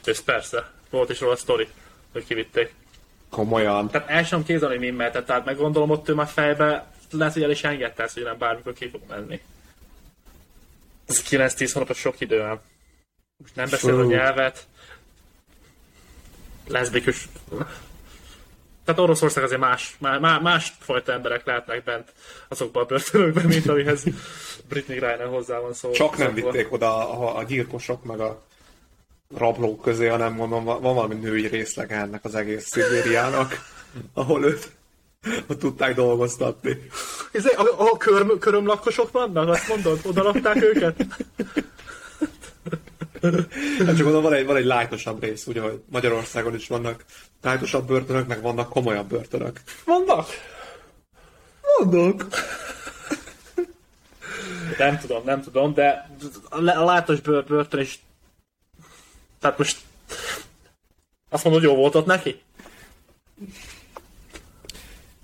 és 0.05 0.21
persze, 0.21 0.71
volt 0.91 1.11
is 1.11 1.21
róla 1.21 1.33
a 1.33 1.37
sztori, 1.37 1.69
hogy 2.13 2.25
kivitték. 2.25 2.75
Komolyan. 3.33 3.89
Tehát 3.89 4.09
el 4.09 4.25
sem 4.25 4.45
képzelni, 4.45 4.77
hogy 4.77 4.85
mi 4.85 4.91
mehetett 4.97 5.31
át, 5.31 5.45
meg 5.45 5.57
gondolom 5.57 5.91
ott 5.91 6.09
ő 6.09 6.15
már 6.15 6.27
fejbe, 6.27 6.93
lehet, 7.11 7.33
hogy 7.33 7.43
el 7.43 7.51
is 7.51 7.65
engedte 7.65 8.03
ezt, 8.03 8.15
hogy 8.15 8.23
nem 8.23 8.39
bármikor 8.39 8.73
ki 8.73 8.89
fog 8.89 9.01
menni. 9.09 9.41
Ez 11.07 11.23
9-10 11.31 11.71
hónapos 11.73 11.99
sok 11.99 12.21
idő. 12.21 12.47
Most 13.37 13.55
nem 13.55 13.69
beszél 13.71 14.01
a 14.01 14.05
nyelvet. 14.05 14.67
Leszbikus. 16.69 17.29
Tehát 18.85 19.01
Oroszország 19.01 19.45
azért 19.45 19.61
más, 19.61 19.97
más, 19.99 20.41
más 20.43 20.73
fajta 20.79 21.13
emberek 21.13 21.47
lehetnek 21.47 21.85
bent 21.85 22.13
azokban 22.49 22.83
a 22.83 22.87
börtönökben, 22.87 23.45
mint 23.45 23.69
amihez 23.69 24.05
Britney 24.69 24.97
Griner 24.97 25.27
hozzá 25.27 25.59
van 25.59 25.73
szó. 25.73 25.91
Csak 25.91 26.17
nem 26.17 26.35
vitték 26.35 26.73
oda 26.73 27.21
a, 27.21 27.37
a 27.37 27.43
gyilkosok, 27.43 28.05
meg 28.05 28.21
a 28.21 28.43
rablók 29.37 29.83
közé, 29.83 30.07
hanem 30.07 30.35
mondom, 30.35 30.65
van 30.65 30.81
valami 30.81 31.15
női 31.15 31.47
részlege 31.47 31.97
ennek 31.97 32.25
az 32.25 32.35
egész 32.35 32.67
Szibériának, 32.67 33.65
ahol 34.15 34.45
őt 34.45 34.71
ott 35.47 35.59
tudták 35.59 35.95
dolgoztatni. 35.95 36.79
Ez, 37.33 37.47
ahol 37.47 37.97
körm, 37.97 38.39
körömlakosok 38.39 39.11
vannak, 39.11 39.49
azt 39.49 39.69
mondod, 39.69 40.01
oda 40.03 40.23
lakták 40.23 40.63
őket? 40.63 41.07
Hát 43.79 43.97
csak 43.97 44.05
mondom, 44.05 44.23
van 44.23 44.33
egy, 44.33 44.47
van 44.47 44.57
egy 44.57 44.65
lájtosabb 44.65 45.23
rész, 45.23 45.47
ugye, 45.47 45.61
hogy 45.61 45.83
Magyarországon 45.91 46.55
is 46.55 46.69
vannak 46.69 47.05
lájtosabb 47.43 47.87
börtönök, 47.87 48.27
meg 48.27 48.43
vannak 48.43 48.69
komolyabb 48.69 49.09
börtönök. 49.09 49.61
Vannak? 49.85 50.27
Vannak. 51.79 52.27
Nem 54.79 54.99
tudom, 54.99 55.23
nem 55.25 55.43
tudom, 55.43 55.75
de 55.75 56.11
a 56.51 56.69
a 56.69 56.85
látos 56.85 57.21
börtön 57.21 57.81
is... 57.81 58.01
Tehát 59.43 59.59
most... 59.59 59.79
Azt 61.29 61.45
mondod, 61.45 61.63
jó 61.63 61.75
volt 61.75 61.95
ott 61.95 62.07
neki? 62.07 62.41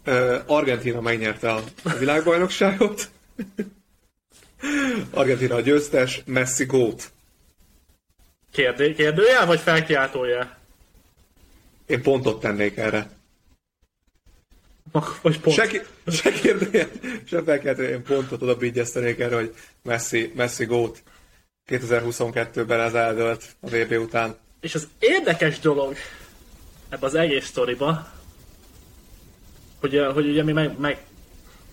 Uh, 0.07 0.43
Argentina 0.47 1.01
megnyerte 1.01 1.53
a, 1.53 1.65
világbajnokságot. 1.99 3.11
Argentina 5.11 5.55
a 5.55 5.61
győztes, 5.61 6.23
Messi 6.25 6.65
gót. 6.65 7.11
Kérdé, 8.53 8.95
kérdőjel, 8.95 9.47
vagy 9.47 9.61
felkiáltójel? 9.61 10.59
Én 11.87 12.03
pontot 12.03 12.41
tennék 12.41 12.77
erre. 12.77 13.11
Vagy 15.23 15.41
pont. 15.41 15.57
Se, 15.57 15.85
se 16.07 16.31
kérdője, 16.31 16.89
se 17.25 17.43
felkeltő, 17.43 17.89
én 17.89 18.03
pontot 18.03 18.43
oda 18.43 18.57
erre, 19.21 19.35
hogy 19.35 19.55
Messi, 19.83 20.33
Messi 20.37 20.65
gót 20.65 21.03
2022-ben 21.69 22.81
ez 22.81 22.95
eldölt 22.95 23.57
a 23.61 23.69
VB 23.69 23.93
után. 23.93 24.37
És 24.61 24.75
az 24.75 24.89
érdekes 24.99 25.59
dolog 25.59 25.95
ebbe 26.89 27.07
az 27.07 27.15
egész 27.15 27.47
sztoriba, 27.47 28.09
hogy, 29.81 30.07
hogy 30.15 30.29
ugye 30.29 30.43
mi 30.43 30.53
meg, 30.53 30.79
meg 30.79 30.99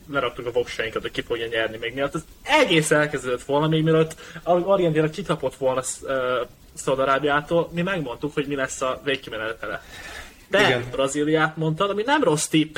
leraktuk 0.10 0.46
a 0.46 0.52
voksainkat, 0.52 1.02
hogy 1.02 1.12
ki 1.12 1.22
fogja 1.22 1.48
nyerni 1.48 1.78
még 1.78 1.94
miatt. 1.94 2.14
Az 2.14 2.26
egész 2.44 2.92
elkezdődött 2.92 3.44
volna, 3.44 3.68
még 3.68 3.84
mielőtt 3.84 4.16
Argentina 4.44 5.10
kikapott 5.10 5.56
volna 5.56 5.82
uh, 6.02 6.48
Szaudarábiától, 6.74 7.70
mi 7.74 7.82
megmondtuk, 7.82 8.34
hogy 8.34 8.48
mi 8.48 8.56
lesz 8.56 8.82
a 8.82 9.02
végkimenetele. 9.04 9.84
De 10.50 10.60
Igen. 10.60 10.70
Igen. 10.80 10.92
Brazíliát 10.92 11.58
mondtad, 11.58 11.90
ami 11.90 12.04
nem 12.06 12.24
rossz 12.24 12.48
tipp, 12.48 12.76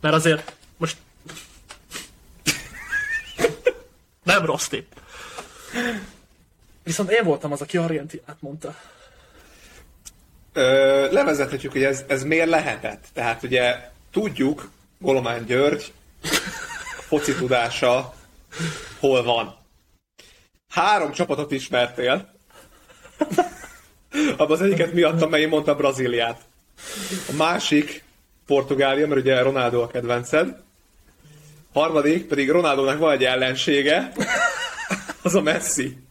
mert 0.00 0.14
azért 0.14 0.52
most 0.76 0.96
nem 4.22 4.44
rossz 4.44 4.68
tipp. 4.68 4.92
Viszont 6.88 7.10
én 7.10 7.24
voltam 7.24 7.52
az, 7.52 7.60
aki 7.60 7.76
Argentinát 7.76 8.36
mondta. 8.40 8.74
Ö, 10.52 11.12
levezethetjük, 11.12 11.72
hogy 11.72 11.82
ez, 11.82 12.04
ez 12.06 12.22
miért 12.22 12.48
lehetett. 12.48 13.04
Tehát 13.12 13.42
ugye 13.42 13.90
tudjuk, 14.10 14.70
Golomán 14.98 15.44
György 15.44 15.92
foci 17.08 17.34
tudása 17.34 18.14
hol 18.98 19.22
van. 19.22 19.56
Három 20.68 21.12
csapatot 21.12 21.52
ismertél. 21.52 22.34
Abban 24.36 24.50
az 24.50 24.62
egyiket 24.62 24.92
miattam, 24.92 25.30
mert 25.30 25.42
én 25.42 25.48
mondtam 25.48 25.76
Brazíliát. 25.76 26.40
A 27.28 27.32
másik 27.36 28.04
Portugália, 28.46 29.06
mert 29.06 29.20
ugye 29.20 29.42
Ronaldo 29.42 29.82
a 29.82 29.86
kedvenced. 29.86 30.62
Harmadik 31.72 32.26
pedig 32.26 32.50
Ronaldónak 32.50 32.98
van 32.98 33.12
egy 33.12 33.24
ellensége, 33.24 34.12
az 35.22 35.34
a 35.34 35.40
Messi. 35.40 36.06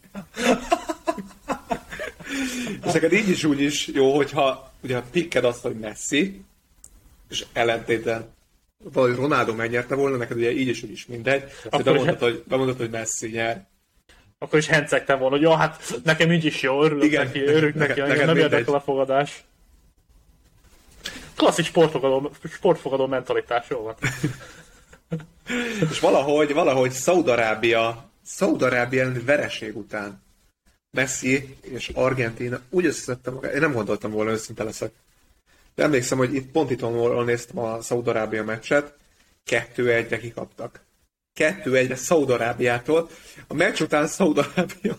És 2.88 2.94
neked 2.94 3.12
így 3.12 3.28
is 3.28 3.44
úgy 3.44 3.60
is 3.60 3.86
jó, 3.86 4.16
hogyha 4.16 4.72
ugye 4.80 5.00
pikked 5.10 5.44
azt, 5.44 5.62
hogy 5.62 5.78
Messi, 5.78 6.40
és 7.28 7.44
ellentétben 7.52 8.36
valahogy 8.84 9.16
Ronaldo 9.16 9.54
megnyerte 9.54 9.94
volna, 9.94 10.16
neked 10.16 10.36
ugye 10.36 10.52
így 10.52 10.68
is 10.68 10.82
úgy 10.82 10.90
is 10.90 11.06
mindegy. 11.06 11.42
Akkor 11.64 11.82
bemondod, 11.82 12.18
hogy, 12.18 12.42
bemondod, 12.46 12.76
hogy 12.76 12.90
Messi 12.90 13.28
nyer. 13.28 13.66
Akkor 14.38 14.58
is 14.58 14.66
hencegtem 14.66 15.18
volna, 15.18 15.34
hogy 15.34 15.44
jó, 15.44 15.54
hát 15.54 16.00
nekem 16.04 16.32
így 16.32 16.44
is 16.44 16.62
jó, 16.62 16.82
örülök 16.82 17.04
Igen. 17.04 17.26
neki, 17.26 17.40
örülök 17.42 17.74
Neked- 17.74 17.96
neki, 17.96 18.08
neked 18.08 18.26
nem 18.26 18.36
érdekel 18.36 18.74
a 18.74 18.80
fogadás. 18.80 19.44
Klasszik 21.36 21.64
sportfogadó, 21.64 22.30
sportfogadó 22.50 23.06
mentalitás, 23.06 23.66
jó 23.68 23.82
van. 23.82 23.94
És 25.90 26.00
valahogy, 26.00 26.52
valahogy 26.52 26.90
Szaudarábia, 26.90 28.10
Szaudarábia 28.22 29.02
elleni 29.02 29.18
vereség 29.18 29.76
után 29.76 30.22
Messi 30.90 31.56
és 31.60 31.90
Argentina 31.94 32.60
úgy 32.70 32.86
összeszedte 32.86 33.30
magát, 33.30 33.52
én 33.52 33.60
nem 33.60 33.72
gondoltam 33.72 34.10
volna, 34.10 34.30
őszinte 34.30 34.64
leszek. 34.64 34.92
De 35.74 35.82
emlékszem, 35.82 36.18
hogy 36.18 36.34
itt 36.34 36.50
pont 36.50 36.70
itthonról 36.70 37.24
néztem 37.24 37.58
a 37.58 37.82
Szaudarábia 37.82 38.44
meccset, 38.44 38.94
kettő 39.44 39.92
egyre 39.92 40.18
kikaptak. 40.18 40.80
Kettő 41.34 41.76
egyre 41.76 41.96
Szaudarábiától. 41.96 43.10
A 43.46 43.54
meccs 43.54 43.80
után 43.80 44.06
Szaudarábia 44.06 44.98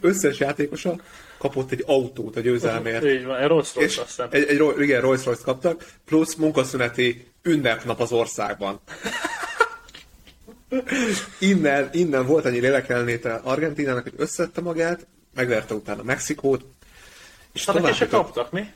összes 0.00 0.38
játékosa 0.38 1.00
kapott 1.38 1.70
egy 1.70 1.82
autót 1.86 2.36
a 2.36 2.40
győzelmért. 2.40 3.04
Így 3.04 3.24
van, 3.24 3.36
egy 3.36 3.48
Rolls 3.48 3.74
Royce 3.74 4.00
azt 4.00 4.08
hiszem. 4.08 4.28
egy, 4.30 4.42
egy, 4.42 4.80
igen, 4.80 5.00
Rolls 5.00 5.24
Royce 5.24 5.42
kaptak, 5.44 5.86
plusz 6.04 6.34
munkaszüneti 6.34 7.26
ünnepnap 7.42 8.00
az 8.00 8.12
országban. 8.12 8.80
Innen, 11.38 11.88
innen 11.92 12.26
volt 12.26 12.44
annyi 12.44 12.58
lélekjelenléte 12.60 13.40
Argentinának, 13.42 14.02
hogy 14.02 14.14
összette 14.16 14.60
magát, 14.60 15.06
megverte 15.34 15.74
utána 15.74 16.02
Mexikót, 16.02 16.64
és 17.52 17.64
Talán 17.64 17.80
tovább 17.80 17.96
se 17.96 18.08
kaptak, 18.08 18.50
mi? 18.50 18.72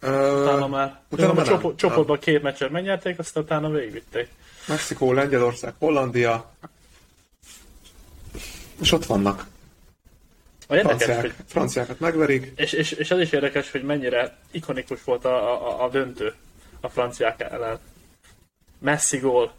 Ö, 0.00 0.42
Utána 0.42 0.66
már. 0.66 1.00
utána 1.08 1.32
már 1.32 1.46
nem. 1.46 1.54
csoport, 1.54 1.78
csoportban 1.78 2.18
két 2.18 2.42
meccset 2.42 2.70
megnyerték, 2.70 3.18
aztán 3.18 3.42
utána 3.42 3.70
végigvitték. 3.70 4.28
Mexikó, 4.66 5.12
Lengyelország, 5.12 5.74
Hollandia, 5.78 6.52
és 8.80 8.92
ott 8.92 9.04
vannak. 9.04 9.46
A 10.68 10.74
érdekes, 10.74 11.04
Franciák, 11.04 11.20
hogy, 11.20 11.34
franciákat 11.46 12.00
megverik. 12.00 12.52
és, 12.56 12.72
és, 12.72 12.92
és 12.92 13.10
az 13.10 13.18
is 13.18 13.32
érdekes, 13.32 13.70
hogy 13.70 13.82
mennyire 13.82 14.36
ikonikus 14.50 15.04
volt 15.04 15.24
a, 15.24 15.68
a, 15.68 15.84
a 15.84 15.88
döntő 15.88 16.34
a 16.80 16.88
franciák 16.88 17.40
ellen. 17.40 17.78
Messi 18.78 19.18
gól, 19.18 19.52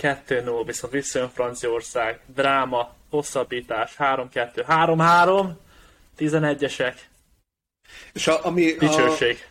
2-0, 0.00 0.62
viszont 0.66 0.92
visszajön 0.92 1.28
Franciaország, 1.28 2.20
dráma, 2.34 2.94
hosszabbítás, 3.10 3.94
3-2, 3.98 4.64
3-3, 4.68 5.50
11-esek, 6.18 6.94
És 8.12 8.26
a, 8.26 8.44
ami 8.44 8.72
a, 8.72 8.78
dicsőség. 8.78 9.48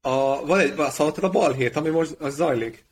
a, 0.00 0.46
van 0.46 0.58
egy, 0.58 0.74
szóval 0.90 1.14
a 1.20 1.30
balhét, 1.30 1.76
ami 1.76 1.88
most 1.88 2.16
az 2.18 2.34
zajlik. 2.34 2.86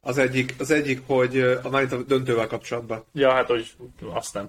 Az 0.00 0.18
egyik, 0.18 0.54
az 0.58 0.70
egyik, 0.70 1.00
hogy 1.06 1.40
a, 1.40 1.68
már 1.68 1.92
a 1.92 2.02
döntővel 2.02 2.46
kapcsolatban. 2.46 3.04
Ja, 3.12 3.32
hát 3.32 3.46
hogy 3.46 3.72
azt 4.12 4.34
nem. 4.34 4.48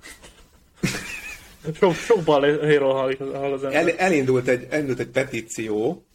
Sok, 1.73 1.93
sok 1.93 2.23
balhéról 2.23 2.93
hall, 2.93 3.15
hall 3.17 3.53
az 3.53 3.63
ember. 3.63 3.87
El, 3.87 3.97
elindult, 3.97 4.47
egy, 4.47 4.67
elindult 4.69 4.99
egy 4.99 5.07
petíció, 5.07 6.05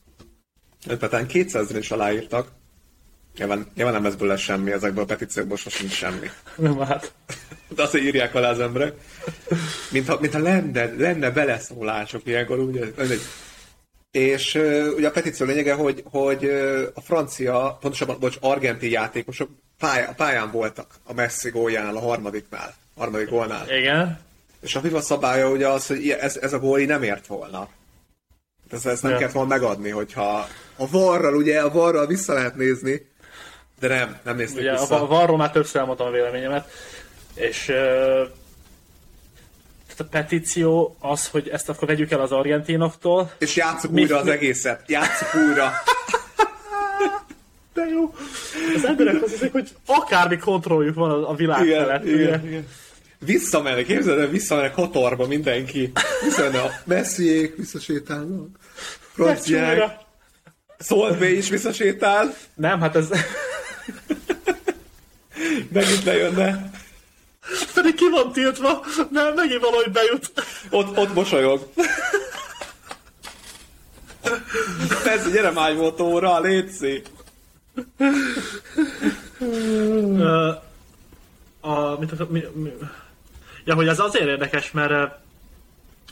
talán 0.99 1.27
200 1.27 1.75
is 1.75 1.91
aláírtak. 1.91 2.49
Nyilván, 3.37 3.67
nyilván 3.75 3.95
nem 3.95 4.05
lesz 4.05 4.15
belőle 4.15 4.37
semmi, 4.37 4.73
ezekből 4.73 5.03
a 5.03 5.07
petíciókból 5.07 5.57
sosem 5.57 5.89
semmi. 5.89 6.31
Nem 6.57 6.79
hát. 6.79 7.13
De 7.69 7.83
azért 7.83 8.05
írják 8.05 8.35
alá 8.35 8.51
az 8.51 8.61
emberek. 8.61 8.95
Mintha, 9.91 10.19
mintha 10.21 10.39
lenne, 10.39 10.85
lenne 10.97 11.31
beleszólások 11.31 12.27
ilyenkor, 12.27 12.59
ugye? 12.59 12.85
mindegy. 12.97 13.21
És 14.11 14.55
ugye 14.97 15.09
a 15.09 15.11
petíció 15.11 15.47
lényege, 15.47 15.75
hogy, 15.75 16.03
hogy 16.11 16.45
a 16.95 17.01
francia, 17.01 17.79
pontosabban, 17.81 18.19
bocs, 18.21 18.37
argentin 18.41 18.91
játékosok 18.91 19.51
pályán, 19.79 20.15
pályán 20.15 20.51
voltak 20.51 20.87
a 21.05 21.13
Messi 21.13 21.51
góljánál, 21.51 21.97
a 21.97 22.01
harmadiknál, 22.01 22.75
harmadik 22.97 23.29
gólnál. 23.29 23.71
Igen. 23.79 24.21
És 24.61 24.75
a 24.75 24.81
FIFA 24.81 25.01
szabálya 25.01 25.51
ugye 25.51 25.69
az, 25.69 25.87
hogy 25.87 26.09
ez, 26.09 26.37
ez 26.37 26.53
a 26.53 26.59
góli 26.59 26.85
nem 26.85 27.03
ért 27.03 27.27
volna. 27.27 27.69
Ez, 28.71 28.87
ezt 28.87 29.03
nem 29.03 29.13
Ja. 29.13 29.19
kellett 29.19 29.33
volna 29.33 29.49
megadni, 29.49 29.91
hogyha 29.91 30.49
a 30.77 30.89
varral, 30.91 31.37
ugye, 31.37 31.61
a 31.61 31.71
varral 31.71 32.07
vissza 32.07 32.33
lehet 32.33 32.57
nézni, 32.57 33.09
de 33.81 33.89
nem, 33.89 34.19
nem 34.25 34.37
nézték 34.37 34.59
Ugye 34.59 34.71
vissza. 34.71 35.07
Varról 35.07 35.37
már 35.37 35.51
többször 35.51 35.81
elmondtam 35.81 36.07
a 36.07 36.11
véleményemet, 36.11 36.71
és 37.35 37.69
uh, 37.69 38.29
a 40.01 40.05
petíció 40.05 40.97
az, 41.01 41.29
hogy 41.29 41.49
ezt 41.49 41.69
akkor 41.69 41.89
vegyük 41.89 42.11
el 42.11 42.21
az 42.21 42.33
argentinoktól. 42.33 43.33
És 43.39 43.57
játsszuk 43.57 43.91
Mi- 43.91 44.03
újra 44.03 44.19
az 44.19 44.27
egészet. 44.27 44.83
Játsszuk 44.87 45.29
újra. 45.49 45.73
De 47.75 47.85
jó! 47.85 48.15
Az 48.75 48.85
emberek 48.85 49.23
azt 49.23 49.33
hiszik, 49.33 49.53
hogy 49.53 49.69
akármi 49.87 50.37
kontrolljuk 50.37 50.95
van 50.95 51.25
a, 51.25 51.35
világ 51.35 51.65
igen, 51.65 51.85
felett. 51.85 52.05
igen, 52.05 52.17
ugye? 52.17 52.49
igen. 52.49 52.67
Visszamennek, 53.19 53.85
képzeld 53.85 54.19
el, 54.19 54.27
visszamennek 54.27 54.73
Katarba 54.73 55.27
mindenki. 55.27 55.93
Visszamennek 56.25 56.65
a 56.65 56.71
Messiék, 56.85 57.57
visszasétálnak. 57.57 58.49
Franciák. 59.13 59.93
B 61.19 61.23
is 61.23 61.49
visszasétál. 61.49 62.35
Nem, 62.55 62.81
hát 62.81 62.97
ez 62.97 63.09
Megint 65.73 66.05
lejönne. 66.05 66.71
pedig 67.75 67.95
ki 67.95 68.09
van 68.11 68.33
tiltva, 68.33 68.85
mert 69.11 69.35
megint 69.35 69.61
valahogy 69.61 69.93
bejut. 69.93 70.33
Ott, 70.71 70.97
ott 70.97 71.15
mosolyog. 71.15 71.73
Ez 75.05 75.33
gyere 75.33 75.51
májmotóra, 75.51 76.41
létszi. 76.41 77.03
Ö, 79.39 80.53
a, 81.61 81.99
mit, 81.99 82.13
akar- 82.13 82.31
mi, 82.31 82.45
mi, 82.53 82.73
ja, 83.65 83.75
hogy 83.75 83.89
ez 83.89 83.99
azért 83.99 84.27
érdekes, 84.29 84.71
mert 84.71 84.91
ö, 84.91 85.05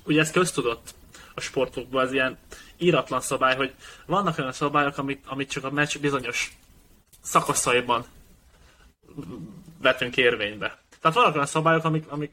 ugye 0.05 0.21
ez 0.21 0.31
köztudott 0.31 0.95
a 1.35 1.41
sportokban, 1.41 2.05
az 2.05 2.13
ilyen 2.13 2.39
íratlan 2.79 3.21
szabály, 3.21 3.57
hogy 3.57 3.75
vannak 4.07 4.39
olyan 4.39 4.53
szabályok, 4.53 4.99
amit, 4.99 5.25
amit 5.27 5.51
csak 5.51 5.65
a 5.65 5.71
meccs 5.71 5.99
bizonyos 5.99 6.53
szakaszaiban 7.23 8.05
vetünk 9.83 10.17
érvénybe. 10.17 10.79
Tehát 11.01 11.17
vannak 11.17 11.35
olyan 11.35 11.47
szabályok, 11.47 11.85
amik, 11.85 12.05
amik 12.09 12.33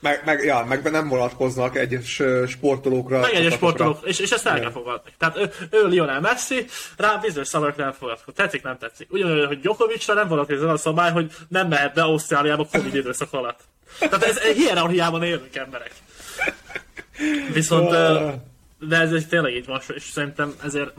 Meg, 0.00 0.22
meg, 0.24 0.44
ja, 0.44 0.64
meg 0.68 0.90
nem 0.90 1.08
vonatkoznak 1.08 1.76
egyes 1.76 2.22
sportolókra. 2.48 3.20
meg 3.20 3.34
egyes 3.34 3.52
sportolók, 3.52 3.98
és, 4.04 4.18
és 4.18 4.30
ezt 4.30 4.46
el 4.46 4.60
kell 4.60 4.70
fogadni. 4.70 5.10
Tehát 5.18 5.36
ő, 5.36 5.52
ő 5.70 5.86
Lionel 5.86 6.20
Messi, 6.20 6.66
rá 6.96 7.16
bizonyos 7.16 7.48
szabályok 7.48 7.76
nem 7.76 7.92
fogadnak. 7.92 8.34
Tetszik, 8.34 8.62
nem 8.62 8.78
tetszik. 8.78 9.12
Ugyanúgy, 9.12 9.46
hogy 9.46 9.60
Djokovicra 9.60 10.14
nem 10.14 10.28
vonatkozik 10.28 10.62
a 10.62 10.76
szabály, 10.76 11.12
hogy 11.12 11.32
nem 11.48 11.68
mehet 11.68 11.94
be 11.94 12.02
Ausztráliába 12.02 12.66
Covid 12.72 12.94
időszak 12.94 13.32
alatt. 13.32 13.60
Tehát 13.98 14.22
ez 14.22 14.40
hierarchiában 14.40 15.22
élünk 15.22 15.56
emberek. 15.56 15.92
Viszont, 17.52 17.90
de 18.78 18.96
ez 18.96 19.12
egy 19.12 19.28
tényleg 19.28 19.54
így 19.54 19.66
van, 19.66 19.80
és 19.94 20.02
szerintem 20.02 20.54
ezért 20.64 20.90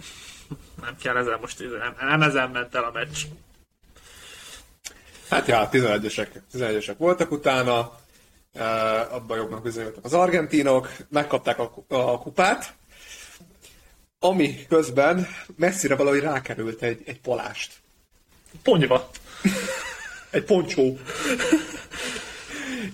nem 0.83 0.97
kell 1.01 1.17
ezzel 1.17 1.37
most, 1.41 1.59
nem, 1.59 1.95
nem 2.09 2.21
ezen 2.21 2.49
ment 2.49 2.75
el 2.75 2.83
a 2.83 2.91
meccs. 2.91 3.23
Hát 5.29 5.47
ja, 5.47 5.69
11-esek, 5.71 6.27
11-esek 6.53 6.95
voltak 6.97 7.31
utána, 7.31 7.79
uh, 8.53 9.13
abban 9.13 9.37
jobbnak 9.37 9.63
bizonyultak 9.63 10.05
az 10.05 10.13
argentinok, 10.13 10.89
megkapták 11.09 11.59
a, 11.59 11.69
ku- 11.69 11.91
a 11.91 12.19
kupát, 12.19 12.73
ami 14.19 14.65
közben 14.67 15.27
messzire 15.55 15.95
valahogy 15.95 16.19
rákerült 16.19 16.81
egy, 16.81 17.01
egy 17.05 17.19
polást. 17.19 17.73
Ponyva. 18.63 19.09
Egy 20.29 20.43
poncsó. 20.43 20.97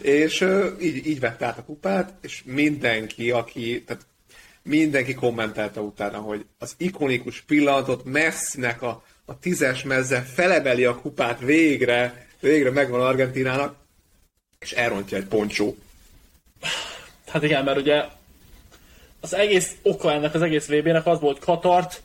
és 0.02 0.41
uh, 0.41 0.71
így, 0.80 1.08
így 1.08 1.19
vette 1.19 1.45
át 1.45 1.58
a 1.58 1.63
kupát, 1.63 2.13
és 2.21 2.43
mindenki, 2.45 3.32
aki, 3.32 3.84
tehát 3.84 4.06
mindenki 4.63 5.13
kommentelte 5.13 5.80
utána, 5.80 6.17
hogy 6.17 6.45
az 6.58 6.74
ikonikus 6.78 7.41
pillanatot 7.41 8.04
Messinek 8.04 8.82
a, 8.82 9.04
a 9.26 9.39
tízes 9.39 9.84
mezze 9.84 10.22
felebeli 10.22 10.86
a 10.86 10.95
kupát 10.95 11.39
végre, 11.39 12.28
végre 12.39 12.72
megvan 12.72 13.02
Argentinának, 13.02 13.76
és 14.60 14.72
elrontja 14.72 15.17
egy 15.17 15.26
poncsó. 15.26 15.78
Hát 17.28 17.43
igen, 17.43 17.63
mert 17.63 17.78
ugye 17.78 18.06
az 19.19 19.34
egész 19.34 19.76
oka 19.82 20.12
ennek 20.12 20.34
az 20.34 20.41
egész 20.41 20.67
VB-nek 20.67 21.06
az 21.06 21.19
volt 21.19 21.39
Katart, 21.39 22.04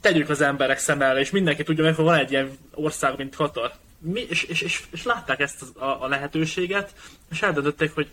tegyük 0.00 0.28
az 0.28 0.40
emberek 0.40 0.78
szem 0.78 1.02
elé, 1.02 1.20
és 1.20 1.30
mindenki 1.30 1.62
tudja 1.62 1.94
hogy 1.94 2.04
van 2.04 2.18
egy 2.18 2.30
ilyen 2.30 2.58
ország, 2.74 3.16
mint 3.16 3.36
Katar. 3.36 3.72
Mi, 3.98 4.26
és, 4.28 4.42
és, 4.42 4.60
és, 4.60 4.82
és 4.90 5.04
látták 5.04 5.40
ezt 5.40 5.62
a, 5.62 6.02
a 6.04 6.08
lehetőséget, 6.08 6.94
és 7.30 7.42
eldöntötték, 7.42 7.94
hogy 7.94 8.10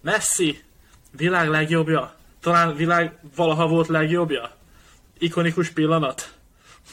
Messi 0.00 0.62
világ 1.10 1.48
legjobbja, 1.48 2.14
talán 2.42 2.76
világ 2.76 3.18
valaha 3.36 3.66
volt 3.66 3.88
legjobbja, 3.88 4.50
ikonikus 5.18 5.70
pillanat, 5.70 6.32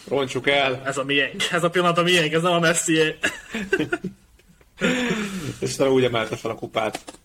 Rontsuk 0.07 0.47
el, 0.47 0.81
ez 0.85 0.97
a 0.97 1.03
miénk, 1.03 1.43
ez 1.51 1.63
a 1.63 1.69
pillanat 1.69 1.97
a 1.97 2.03
miénk, 2.03 2.33
ez 2.33 2.41
nem 2.41 2.51
a 2.51 2.59
Messi. 2.59 2.99
és 5.59 5.73
utána 5.73 5.91
úgy 5.91 6.03
emelte 6.03 6.35
fel 6.35 6.51
a 6.51 6.55
kupát. 6.55 7.19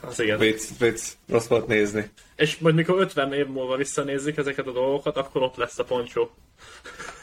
Az 0.00 0.20
igen. 0.20 0.38
Vicc, 0.38 0.78
vicc, 0.78 1.02
rossz 1.28 1.46
volt 1.46 1.66
nézni. 1.66 2.10
És 2.36 2.58
majd 2.58 2.74
mikor 2.74 3.00
50 3.00 3.32
év 3.32 3.46
múlva 3.46 3.76
visszanézzük 3.76 4.36
ezeket 4.36 4.66
a 4.66 4.72
dolgokat, 4.72 5.16
akkor 5.16 5.42
ott 5.42 5.56
lesz 5.56 5.78
a 5.78 5.84
poncsó. 5.84 6.30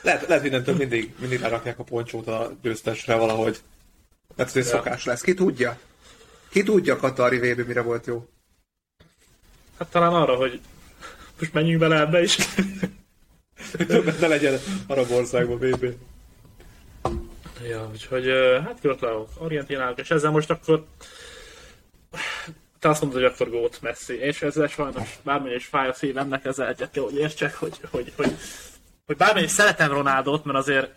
Lehet, 0.01 0.27
lehet 0.27 0.43
mindentől 0.43 0.75
mindig, 0.75 1.13
mindig 1.19 1.39
lerakják 1.39 1.79
a 1.79 1.83
poncsót 1.83 2.27
a 2.27 2.51
győztesre 2.61 3.15
valahogy. 3.15 3.57
Hát 4.37 4.47
ez 4.47 4.55
egy 4.55 4.63
szokás 4.63 5.05
lesz. 5.05 5.21
Ki 5.21 5.33
tudja? 5.33 5.79
Ki 6.49 6.63
tudja 6.63 6.97
Katari 6.97 7.37
VB 7.37 7.67
mire 7.67 7.81
volt 7.81 8.05
jó? 8.05 8.25
Hát 9.81 9.89
talán 9.89 10.13
arra, 10.13 10.35
hogy 10.35 10.59
most 11.39 11.53
menjünk 11.53 11.79
bele 11.79 11.99
ebbe 11.99 12.21
is. 12.21 12.37
Többet 13.87 14.19
ne 14.19 14.27
legyen 14.27 14.59
arab 14.87 15.11
országban 15.11 15.57
VB. 15.57 15.85
Ja, 17.69 17.89
úgyhogy 17.91 18.25
hát 18.63 18.81
gratulálok 18.81 19.29
Argentinának, 19.37 19.99
és 19.99 20.11
ezzel 20.11 20.31
most 20.31 20.49
akkor 20.49 20.85
te 22.79 22.89
azt 22.89 23.01
mondod, 23.01 23.21
hogy 23.21 23.31
akkor 23.31 23.49
gót 23.49 23.81
Messi, 23.81 24.13
és 24.13 24.41
ezzel 24.41 24.67
sajnos 24.67 25.19
bármilyen 25.23 25.57
is 25.57 25.65
fáj 25.65 25.87
a 25.87 25.93
szívemnek, 25.93 26.45
ezzel 26.45 26.67
egyet 26.67 26.91
kell, 26.91 27.03
hogy 27.03 27.17
értsek, 27.17 27.55
hogy, 27.55 27.79
hogy, 27.89 28.13
hogy, 28.15 28.37
hogy 29.05 29.17
bármilyen 29.17 29.47
is 29.47 29.53
szeretem 29.53 29.91
Ronaldot, 29.91 30.45
mert 30.45 30.57
azért 30.57 30.89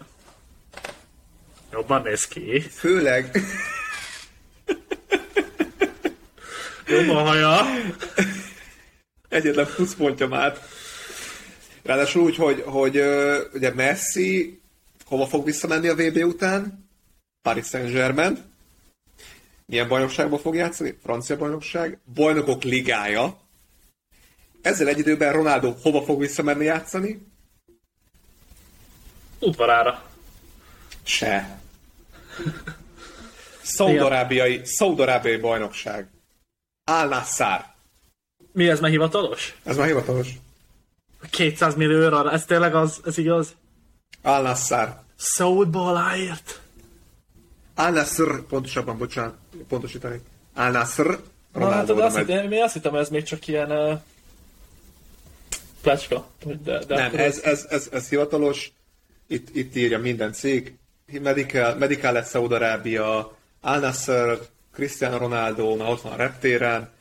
jobban 1.72 2.02
néz 2.02 2.26
ki, 2.26 2.60
Főleg, 2.60 3.40
jobban 6.86 7.26
haja. 7.26 7.60
Egyetlen 9.34 9.66
pluszpontja 9.74 10.28
már. 10.28 10.58
Ráadásul 11.82 12.22
úgy, 12.22 12.36
hogy, 12.36 12.62
hogy 12.66 13.00
ugye 13.52 13.74
Messi 13.74 14.60
hova 15.04 15.26
fog 15.26 15.44
visszamenni 15.44 15.88
a 15.88 15.94
VB 15.94 16.16
után? 16.16 16.88
Paris 17.42 17.66
Saint-Germain. 17.66 18.38
Milyen 19.66 19.88
bajnokságban 19.88 20.38
fog 20.38 20.54
játszani? 20.54 20.98
Francia 21.02 21.36
bajnokság. 21.36 21.98
Bajnokok 22.14 22.62
ligája. 22.62 23.40
Ezzel 24.62 24.88
egy 24.88 24.98
időben 24.98 25.32
Ronaldo 25.32 25.74
hova 25.82 26.02
fog 26.02 26.20
visszamenni 26.20 26.64
játszani? 26.64 27.26
Udvarára. 29.38 30.02
Se. 31.02 31.58
Szaudarábiai, 33.62 34.60
Szaudarábiai 34.64 35.36
bajnokság. 35.36 36.08
Al 36.84 37.08
Nassar. 37.08 37.73
Mi 38.54 38.68
ez 38.68 38.80
már 38.80 38.90
hivatalos? 38.90 39.56
Ez 39.64 39.76
már 39.76 39.86
hivatalos. 39.86 40.28
200 41.30 41.74
millió 41.74 42.00
euró, 42.00 42.28
ez 42.28 42.44
tényleg 42.44 42.74
az, 42.74 43.00
ez 43.04 43.18
igaz? 43.18 43.54
Al 44.22 44.42
Nassar. 44.42 45.00
Saudba 45.16 45.86
aláírt. 45.86 46.60
Al 47.74 47.90
Nassr, 47.90 48.40
pontosabban, 48.48 48.98
bocsánat, 48.98 49.34
pontosítani. 49.68 50.20
Al 50.54 50.70
Nassr. 50.70 51.18
Na, 51.52 51.70
hát, 51.70 51.90
azt 51.90 52.16
hittem, 52.16 52.46
mi 52.46 52.60
azt 52.60 52.72
hittem, 52.72 52.94
ez 52.94 53.08
még 53.08 53.22
csak 53.22 53.46
ilyen 53.46 53.70
uh, 53.70 54.00
plecska. 55.82 56.26
De, 56.64 56.84
de 56.84 56.94
Nem, 56.94 57.10
ez, 57.14 57.40
ez, 57.40 57.66
ez, 57.68 57.88
ez 57.92 58.08
hivatalos. 58.08 58.72
Itt, 59.26 59.56
itt 59.56 59.76
írja 59.76 59.98
minden 59.98 60.32
cég. 60.32 60.76
Medical, 61.22 61.74
Medical 61.74 62.12
lett 62.12 62.26
Szaudarábia, 62.26 63.36
Al 63.60 63.78
Nassr, 63.78 64.38
Cristiano 64.72 65.16
Ronaldo, 65.16 65.76
na 65.76 65.90
ott 65.90 66.00
van 66.00 66.12
a 66.12 66.16
reptéren. 66.16 66.92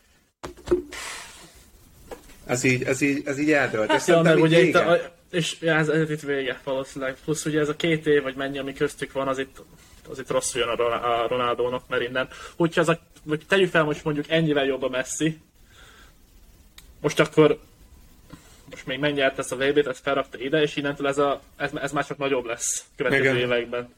Ez 2.46 2.64
így, 2.64 2.84
ez 2.84 3.02
így, 3.02 3.22
ez 3.26 3.40
így 3.40 3.52
eldölt. 3.52 3.90
Hát, 3.90 3.98
ja, 3.98 4.04
szerintem 4.04 4.40
ugye 4.40 4.62
itt, 4.62 4.76
a, 4.76 4.98
és 5.32 5.56
ja, 5.60 5.76
ez, 5.76 5.88
ez 5.88 6.10
itt 6.10 6.22
vége 6.22 6.60
valószínűleg. 6.64 7.18
Plusz 7.24 7.46
ugye 7.46 7.60
ez 7.60 7.70
a 7.70 7.76
két 7.76 8.08
év, 8.08 8.24
vagy 8.24 8.36
mennyi, 8.36 8.58
ami 8.58 8.74
köztük 8.74 9.12
van, 9.12 9.28
az 9.28 9.38
itt, 9.38 9.64
az 10.10 10.20
itt 10.20 10.30
rosszul 10.30 10.62
jön 10.62 10.70
a, 10.70 10.76
Ron- 10.76 11.04
a 11.04 11.28
Ronaldónak, 11.28 11.84
mert 11.88 12.02
innen. 12.02 12.28
Hogyha 12.56 12.82
ez 12.82 12.90
a, 12.90 13.00
vagy 13.24 13.42
tegyük 13.48 13.70
fel 13.70 13.84
most 13.84 14.04
mondjuk 14.04 14.30
ennyivel 14.30 14.66
jobb 14.66 14.84
a 14.84 14.90
Messi, 14.90 15.38
most 17.02 17.20
akkor 17.20 17.60
most 18.70 18.86
még 18.86 19.00
megnyert 19.00 19.40
ezt 19.40 19.52
a 19.52 19.56
VB-t, 19.56 19.88
ezt 19.88 20.02
felrakta 20.02 20.38
ide, 20.38 20.62
és 20.62 20.76
innentől 20.76 21.08
ez, 21.08 21.18
a, 21.18 21.42
ez, 21.56 21.72
ez 21.74 21.92
már 21.92 22.06
csak 22.06 22.18
nagyobb 22.18 22.46
lesz 22.46 22.86
következő 22.96 23.24
Igen. 23.24 23.38
években. 23.38 23.94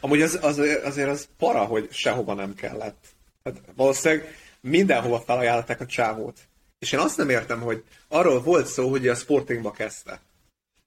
Amúgy 0.00 0.22
az, 0.22 0.38
az, 0.42 0.58
azért 0.84 1.08
az 1.08 1.28
para, 1.38 1.64
hogy 1.64 1.88
sehova 1.90 2.34
nem 2.34 2.54
kellett. 2.54 3.04
Hát 3.44 3.60
valószínűleg 3.76 4.36
mindenhova 4.60 5.20
felajánlották 5.20 5.80
a 5.80 5.86
csávót. 5.86 6.38
És 6.78 6.92
én 6.92 6.98
azt 6.98 7.16
nem 7.16 7.30
értem, 7.30 7.60
hogy 7.60 7.82
arról 8.08 8.42
volt 8.42 8.66
szó, 8.66 8.90
hogy 8.90 9.08
a 9.08 9.14
Sportingba 9.14 9.70
kezdte. 9.70 10.20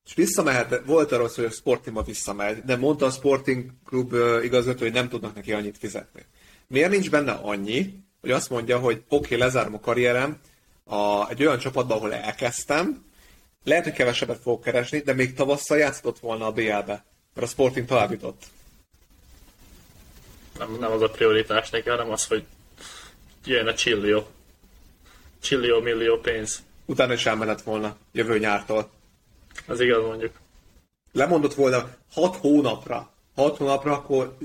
És 0.06 0.13
visszamehet, 0.13 0.86
volt 0.86 1.12
arról 1.12 1.30
szó, 1.30 1.41
hogy 1.41 1.52
a 1.52 1.56
Sportingba 1.56 2.04
visszamegy, 2.04 2.63
de 2.63 2.75
mondta 2.75 3.06
a 3.06 3.12
Sporting 3.12 3.69
klub 3.86 4.13
igazgató, 4.43 4.80
hogy 4.80 4.93
nem 4.93 5.10
tudnak 5.10 5.36
neki 5.36 5.54
annyit 5.54 5.78
fizetni. 5.78 6.25
Miért 6.67 6.91
nincs 6.91 7.10
benne 7.10 7.32
annyi, 7.32 8.04
hogy 8.21 8.32
azt 8.32 8.49
mondja, 8.49 8.80
hogy 8.80 9.04
oké, 9.08 9.25
okay, 9.25 9.38
lezárom 9.38 9.73
a 9.73 9.80
karrierem 9.80 10.39
a, 10.84 11.30
egy 11.30 11.45
olyan 11.45 11.60
csapatban, 11.60 11.97
ahol 11.97 12.13
elkezdtem, 12.13 13.06
lehet, 13.63 13.84
hogy 13.84 13.93
kevesebbet 13.93 14.41
fogok 14.41 14.63
keresni, 14.63 14.99
de 14.99 15.13
még 15.13 15.34
tavasszal 15.34 15.78
játszott 15.78 16.19
volna 16.19 16.45
a 16.45 16.52
BL-be, 16.52 17.06
mert 17.34 17.47
a 17.47 17.52
Sporting 17.52 17.88
tovább 17.88 18.12
jutott. 18.12 18.43
Nem, 20.58 20.78
nem 20.80 20.91
az 20.91 21.02
a 21.02 21.10
prioritás 21.10 21.69
neki, 21.69 21.89
hanem 21.89 22.12
az, 22.12 22.25
hogy 22.25 22.43
jön 23.45 23.67
a 23.67 23.73
csillió. 23.73 24.28
Csillió 25.41 25.80
millió 25.80 26.17
pénz. 26.17 26.63
Utána 26.86 27.13
is 27.13 27.25
elmenet 27.25 27.62
volna 27.62 27.95
jövő 28.12 28.39
nyártól. 28.39 28.89
Az 29.67 29.80
igaz 29.80 30.04
mondjuk. 30.04 30.32
Lemondott 31.12 31.54
volna 31.54 31.89
6 32.13 32.36
hónapra. 32.36 33.12
6 33.36 33.58
hónapra, 33.58 33.93
akkor 33.93 34.38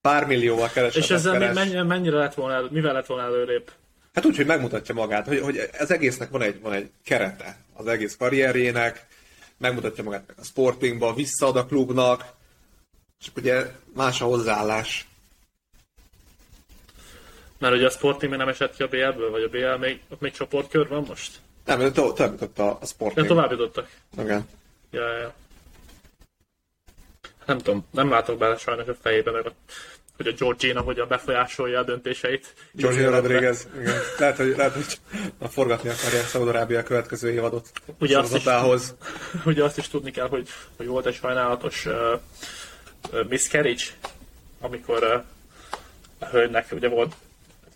pár 0.00 0.26
millióval 0.26 0.68
keresett. 0.68 1.02
És 1.02 1.10
ezzel 1.10 1.38
még 1.38 1.52
mennyi, 1.52 1.82
mennyire 1.82 2.16
lett 2.16 2.34
volna, 2.34 2.54
el, 2.54 2.68
mivel 2.70 2.92
lett 2.92 3.06
volna 3.06 3.24
előrébb? 3.24 3.70
Hát 4.14 4.24
úgy, 4.24 4.36
hogy 4.36 4.46
megmutatja 4.46 4.94
magát, 4.94 5.26
hogy, 5.26 5.40
hogy 5.40 5.68
ez 5.72 5.90
egésznek 5.90 6.30
van 6.30 6.42
egy, 6.42 6.60
van 6.60 6.72
egy 6.72 6.90
kerete, 7.04 7.58
az 7.74 7.86
egész 7.86 8.16
karrierjének, 8.16 9.06
megmutatja 9.58 10.04
magát 10.04 10.24
meg 10.26 10.36
a 10.38 10.44
sportingba, 10.44 11.14
visszaad 11.14 11.56
a 11.56 11.66
klubnak, 11.66 12.24
és 13.20 13.30
ugye 13.36 13.66
más 13.94 14.20
a 14.20 14.24
hozzáállás. 14.24 15.06
Mert 17.64 17.76
ugye 17.76 17.86
a 17.86 17.90
Sporting 17.90 18.30
még 18.30 18.40
nem 18.40 18.48
esett 18.48 18.76
ki 18.76 18.82
a 18.82 18.88
BL-ből, 18.88 19.30
vagy 19.30 19.42
a 19.42 19.48
BL 19.48 19.84
még, 19.84 20.00
ott 20.08 20.20
még 20.20 20.32
csoportkör 20.32 20.88
van 20.88 21.04
most? 21.08 21.30
Nem, 21.64 21.78
de 21.78 21.90
to- 21.90 22.14
tovább 22.14 22.32
jutott 22.32 22.58
a, 22.58 22.78
a 22.80 22.86
sporting. 22.86 23.26
tovább 23.26 23.50
jutottak. 23.50 23.88
Igen. 24.18 24.48
Ja, 24.90 25.00
ja, 25.00 25.18
ja. 25.18 25.34
Nem 27.46 27.58
tudom, 27.58 27.86
nem 27.90 28.10
látok 28.10 28.38
bele 28.38 28.56
sajnos 28.56 28.88
a 28.88 28.94
fejébe, 29.02 29.30
meg 29.30 29.46
a, 29.46 29.52
hogy 30.16 30.26
a 30.26 30.32
Georgina 30.32 30.80
hogyan 30.80 31.08
befolyásolja 31.08 31.78
a 31.78 31.82
döntéseit. 31.82 32.54
Georgina 32.72 33.10
Rodriguez, 33.10 33.68
igen. 33.80 33.94
Lehet, 34.18 34.36
hogy, 34.36 34.54
lehet, 34.56 34.72
hogy 34.72 34.98
a 35.38 35.48
forgatni 35.48 35.88
akarja 35.88 36.20
Szaudarábia 36.20 36.78
a 36.78 36.82
következő 36.82 37.30
évadot. 37.30 37.70
Ugye 37.98 38.18
azt 38.18 38.34
is-. 38.34 38.44
Ugye 39.44 39.64
azt 39.64 39.78
is 39.78 39.88
tudni 39.88 40.10
kell, 40.10 40.28
hogy, 40.28 40.48
hogy 40.76 40.86
volt 40.86 41.06
egy 41.06 41.14
sajnálatos 41.14 41.86
uh, 41.86 41.92
uh, 43.12 43.28
miscarriage, 43.28 43.84
amikor 44.60 45.02
uh, 45.02 45.22
a 46.18 46.26
hölgynek 46.26 46.66
ugye 46.72 46.88
volt 46.88 47.14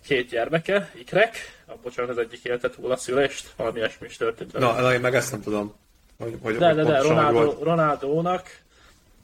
két 0.09 0.29
gyermeke, 0.29 0.91
ikrek, 0.95 1.61
a 1.65 1.73
bocsánat, 1.83 2.11
az 2.11 2.17
egyik 2.17 2.43
élte 2.43 2.69
túl 2.69 2.91
a 2.91 2.95
szülést, 2.95 3.53
valami 3.55 3.77
ilyesmi 3.77 4.07
is 4.07 4.17
történt 4.17 4.51
vele. 4.51 4.65
Na, 4.65 4.81
na, 4.81 4.93
én 4.93 4.99
meg 4.99 5.15
ezt 5.15 5.31
nem 5.31 5.41
tudom. 5.41 5.75
Hogy, 6.17 6.37
hogy 6.41 6.57
de, 6.57 6.73
de, 6.73 6.83
de, 6.83 6.99
Ronaldo. 6.99 7.63
Ronaldónak 7.63 8.59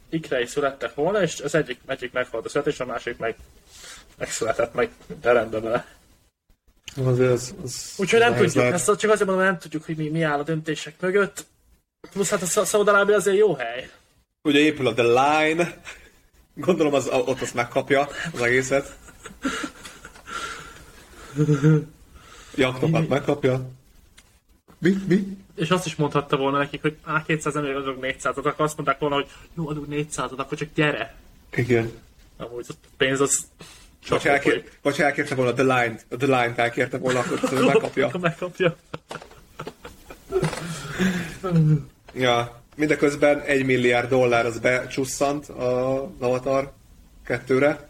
ikrei 0.10 0.46
születtek 0.46 0.94
volna, 0.94 1.22
és 1.22 1.42
az 1.42 1.56
egyik, 1.56 1.80
egyik 1.86 2.12
meghalt 2.12 2.46
a 2.46 2.50
születés, 2.50 2.80
a 2.80 2.86
másik 2.86 3.18
meg 3.18 3.36
megszületett, 4.18 4.74
meg 4.74 4.90
de 5.22 5.32
rendben 5.32 5.62
vele. 5.62 5.86
Azért 7.06 7.32
az, 7.32 7.56
az 7.64 7.94
Úgyhogy 7.98 8.20
nem 8.20 8.36
tudjuk, 8.36 8.56
lehet. 8.56 8.74
ezt 8.74 8.86
csak 8.86 9.12
azért 9.12 9.28
mondom, 9.28 9.36
hogy 9.36 9.46
nem 9.46 9.60
tudjuk, 9.60 9.86
hogy 9.86 9.96
mi, 9.96 10.10
mi 10.10 10.22
áll 10.22 10.40
a 10.40 10.44
döntések 10.44 10.96
mögött. 11.00 11.46
Plusz 12.12 12.30
hát 12.30 12.42
a 12.42 12.46
Sza- 12.46 12.66
Szaudarábia 12.66 13.16
azért 13.16 13.38
jó 13.38 13.54
hely. 13.54 13.90
Ugye 14.42 14.60
épül 14.60 14.88
a 14.88 14.94
The 14.94 15.04
Line, 15.04 15.78
gondolom 16.54 16.94
az, 16.94 17.08
ott 17.08 17.42
azt 17.42 17.54
megkapja 17.54 18.08
az 18.34 18.42
egészet. 18.42 18.96
Jaktokat 22.56 23.08
megkapja. 23.08 23.70
Mi? 24.78 24.98
Mi? 25.08 25.38
És 25.56 25.70
azt 25.70 25.86
is 25.86 25.96
mondhatta 25.96 26.38
volna 26.38 26.58
nekik, 26.58 26.82
hogy 26.82 26.98
á, 27.04 27.24
200 27.26 27.54
nem 27.54 27.64
elég, 27.64 27.76
adok 27.76 28.02
400 28.02 28.38
ot 28.38 28.46
akkor 28.46 28.66
azt 28.66 28.76
mondták 28.76 29.00
volna, 29.00 29.16
hogy 29.16 29.28
jó, 29.56 29.70
adok 29.70 29.88
400 29.88 30.32
ot 30.32 30.40
akkor 30.40 30.58
csak 30.58 30.70
gyere. 30.74 31.16
Igen. 31.56 31.92
Amúgy 32.38 32.66
a 32.70 32.74
pénz 32.98 33.20
az 33.20 33.48
csak 34.04 34.22
Vagy 34.22 34.32
elkér, 34.32 34.64
vagy 34.82 35.00
elkérte 35.00 35.36
volna 35.36 35.54
The 35.54 35.64
Line, 35.64 36.00
a 36.10 36.16
The 36.16 36.42
Line-t 36.42 36.58
elkérte 36.58 36.98
volna, 36.98 37.20
akkor 37.20 37.40
megkapja. 37.66 38.08
Akkor 38.08 38.20
megkapja. 38.20 38.76
Ja. 42.18 42.62
Mindeközben 42.76 43.42
egy 43.42 43.66
milliárd 43.66 44.10
dollár 44.10 44.46
az 44.46 44.60
becsusszant 44.60 45.50
a 45.50 46.02
Avatar 46.20 46.74
kettőre. 47.26 47.90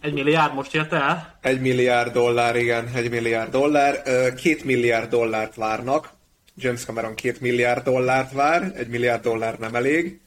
Egy 0.00 0.12
milliárd 0.12 0.54
most 0.54 0.72
jött 0.72 0.92
el. 0.92 1.38
Egy 1.40 1.60
milliárd 1.60 2.12
dollár, 2.12 2.56
igen, 2.56 2.90
egy 2.94 3.10
milliárd 3.10 3.50
dollár. 3.50 4.02
Két 4.34 4.64
milliárd 4.64 5.10
dollárt 5.10 5.54
várnak. 5.54 6.16
James 6.56 6.84
Cameron 6.84 7.14
két 7.14 7.40
milliárd 7.40 7.84
dollárt 7.84 8.32
vár, 8.32 8.72
egy 8.76 8.88
milliárd 8.88 9.22
dollár 9.22 9.58
nem 9.58 9.74
elég. 9.74 10.20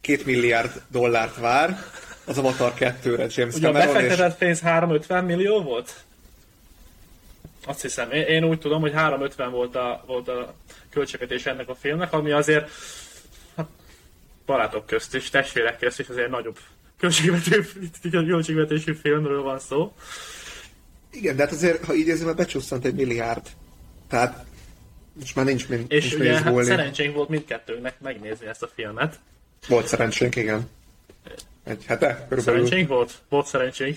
Két 0.00 0.24
milliárd 0.24 0.82
dollárt 0.88 1.36
vár. 1.36 1.78
Az 2.26 2.38
Avatar 2.38 2.72
2-re 2.78 3.26
James 3.28 3.54
Ugye 3.54 3.68
a 3.68 3.72
Cameron, 3.72 3.88
és 3.88 3.92
befektetett 3.92 4.38
pénz 4.38 4.60
350 4.60 5.24
millió 5.24 5.62
volt? 5.62 6.04
Azt 7.66 7.82
hiszem. 7.82 8.10
Én, 8.10 8.22
én 8.22 8.44
úgy 8.44 8.58
tudom, 8.58 8.80
hogy 8.80 8.92
350 8.92 9.50
volt 9.50 9.76
a, 9.76 10.04
volt 10.06 10.28
a 10.28 10.54
költségvetés 10.90 11.46
ennek 11.46 11.68
a 11.68 11.74
filmnek, 11.74 12.12
ami 12.12 12.30
azért 12.30 12.70
hát, 13.56 13.66
barátok 14.46 14.86
közt 14.86 15.14
is, 15.14 15.30
testvérek 15.30 15.78
közt 15.78 16.00
is 16.00 16.08
azért 16.08 16.30
nagyobb 16.30 16.58
költségvető, 17.04 17.66
költségvetésű 18.10 18.92
filmről 18.92 19.42
van 19.42 19.58
szó. 19.58 19.92
igen, 21.10 21.36
de 21.36 21.42
hát 21.42 21.52
azért, 21.52 21.84
ha 21.84 21.94
így 21.94 22.06
érzem, 22.06 22.26
már 22.26 22.34
becsusszant 22.34 22.84
egy 22.84 22.94
milliárd. 22.94 23.46
Tehát 24.08 24.44
most 25.12 25.34
már 25.36 25.44
nincs, 25.44 25.68
min, 25.68 25.84
És 25.88 26.02
nincs 26.02 26.14
ugye 26.14 26.40
hát 26.40 26.64
szerencsénk 26.64 27.14
volt 27.14 27.28
mindkettőnknek 27.28 28.00
megnézni 28.00 28.46
ezt 28.46 28.62
a 28.62 28.68
filmet. 28.74 29.18
Volt 29.68 29.86
szerencsénk, 29.86 30.36
igen. 30.36 30.68
Egy 31.64 31.84
hete 31.86 32.26
körülbelül. 32.28 32.64
Szerencsénk 32.64 32.88
volt? 32.88 33.12
Volt 33.28 33.46
szerencsénk. 33.46 33.96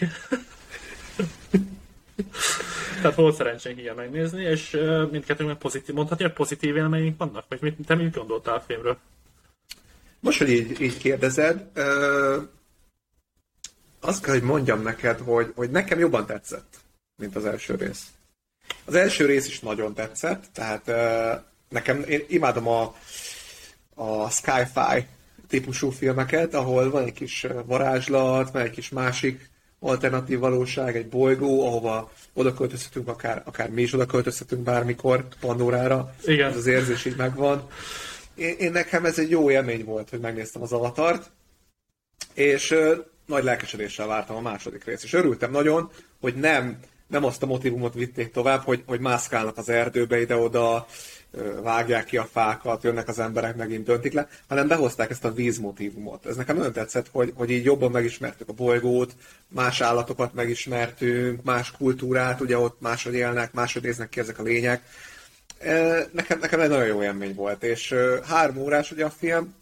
Tehát 3.02 3.16
volt 3.16 3.36
szerencsénk 3.36 3.80
igen 3.80 3.96
megnézni, 3.96 4.44
és 4.44 4.74
uh, 4.74 5.12
mindkettőnknek 5.12 5.58
pozitív, 5.58 5.96
mondhatni, 5.96 6.24
hogy 6.24 6.34
pozitív 6.34 6.76
élményünk 6.76 7.18
vannak? 7.18 7.46
Vagy 7.50 7.62
mit, 7.62 7.76
te 7.86 7.96
mit 7.96 8.16
gondoltál 8.16 8.56
a 8.56 8.64
filmről? 8.68 8.98
Most, 10.20 10.38
hogy 10.38 10.50
így, 10.50 10.82
így 10.82 10.98
kérdezed, 10.98 11.66
azt 14.08 14.22
kell, 14.24 14.34
hogy 14.34 14.44
mondjam 14.44 14.82
neked, 14.82 15.20
hogy, 15.20 15.52
hogy 15.56 15.70
nekem 15.70 16.00
jobban 16.00 16.26
tetszett, 16.26 16.80
mint 17.16 17.36
az 17.36 17.46
első 17.46 17.76
rész. 17.76 18.06
Az 18.86 18.96
első 18.96 19.26
rész 19.26 19.48
is 19.48 19.60
nagyon 19.60 19.94
tetszett, 19.94 20.44
tehát 20.54 20.88
uh, 20.88 21.44
nekem, 21.70 22.04
én 22.08 22.24
imádom 22.28 22.68
a, 22.68 22.96
a 23.96 24.30
sci-fi 24.30 25.06
típusú 25.48 25.90
filmeket, 25.90 26.54
ahol 26.54 26.90
van 26.90 27.04
egy 27.06 27.14
kis 27.14 27.48
varázslat, 27.66 28.52
van 28.52 28.62
egy 28.62 28.72
kis 28.72 28.90
másik 28.90 29.50
alternatív 29.80 30.40
valóság, 30.40 30.96
egy 30.96 31.08
bolygó, 31.08 31.68
ahova 31.68 32.12
oda 32.34 32.54
költözhetünk, 32.54 33.08
akár, 33.08 33.42
akár 33.46 33.70
mi 33.70 33.82
is 33.82 33.94
oda 33.94 34.06
költözhetünk 34.06 34.64
bármikor 34.64 35.28
Pandórára. 35.40 36.16
Igen. 36.26 36.50
Ez 36.50 36.56
az 36.56 36.66
érzés 36.66 37.06
így 37.06 37.16
megvan. 37.16 37.68
Én, 38.36 38.56
én 38.58 38.72
nekem 38.72 39.06
ez 39.06 39.20
egy 39.20 39.30
jó 39.30 39.52
élmény 39.52 39.84
volt, 39.84 40.10
hogy 40.10 40.20
megnéztem 40.20 40.62
az 40.62 40.72
avatart, 40.72 41.32
és 42.34 42.76
nagy 43.28 43.44
lelkesedéssel 43.44 44.08
vártam 44.08 44.36
a 44.36 44.42
második 44.42 44.84
részt, 44.84 45.04
és 45.04 45.14
örültem 45.14 45.52
nagyon, 45.52 45.92
hogy 46.20 46.36
nem, 46.36 46.80
nem 47.08 47.24
azt 47.24 47.44
a 47.44 47.46
motivumot 47.46 47.94
vitték 47.94 48.32
tovább, 48.32 48.64
hogy, 48.64 48.84
hogy 48.86 49.00
mászkálnak 49.00 49.58
az 49.58 49.70
erdőbe 49.70 50.22
ide-oda, 50.22 50.88
vágják 51.62 52.06
ki 52.06 52.18
a 52.18 52.30
fákat, 52.32 52.84
jönnek 52.84 53.08
az 53.08 53.20
emberek, 53.20 53.56
megint 53.56 53.86
döntik 53.86 54.14
le, 54.14 54.28
hanem 54.48 54.68
behozták 54.68 55.10
ezt 55.10 55.26
a 55.26 55.34
vízmotívumot. 55.34 56.26
Ez 56.26 56.36
nekem 56.36 56.56
nagyon 56.58 56.74
tetszett, 56.74 57.08
hogy, 57.12 57.34
hogy 57.36 57.50
így 57.50 57.66
jobban 57.66 57.92
megismertük 57.92 58.50
a 58.50 58.54
bolygót, 58.54 59.16
más 59.48 59.82
állatokat 59.82 60.34
megismertünk, 60.34 61.44
más 61.44 61.72
kultúrát, 61.72 62.42
ugye 62.42 62.58
ott 62.58 62.82
máshogy 62.82 63.14
élnek, 63.14 63.54
máshogy 63.54 63.82
néznek 63.82 64.10
ki 64.10 64.20
ezek 64.20 64.40
a 64.40 64.44
lények. 64.44 64.82
Nekem, 66.12 66.40
nekem 66.40 66.60
egy 66.60 66.70
nagyon 66.70 66.86
jó 66.86 67.04
élmény 67.04 67.36
volt, 67.36 67.64
és 67.64 67.96
három 68.24 68.58
órás 68.58 68.92
ugye 68.92 69.06
a 69.06 69.10
film, 69.10 69.54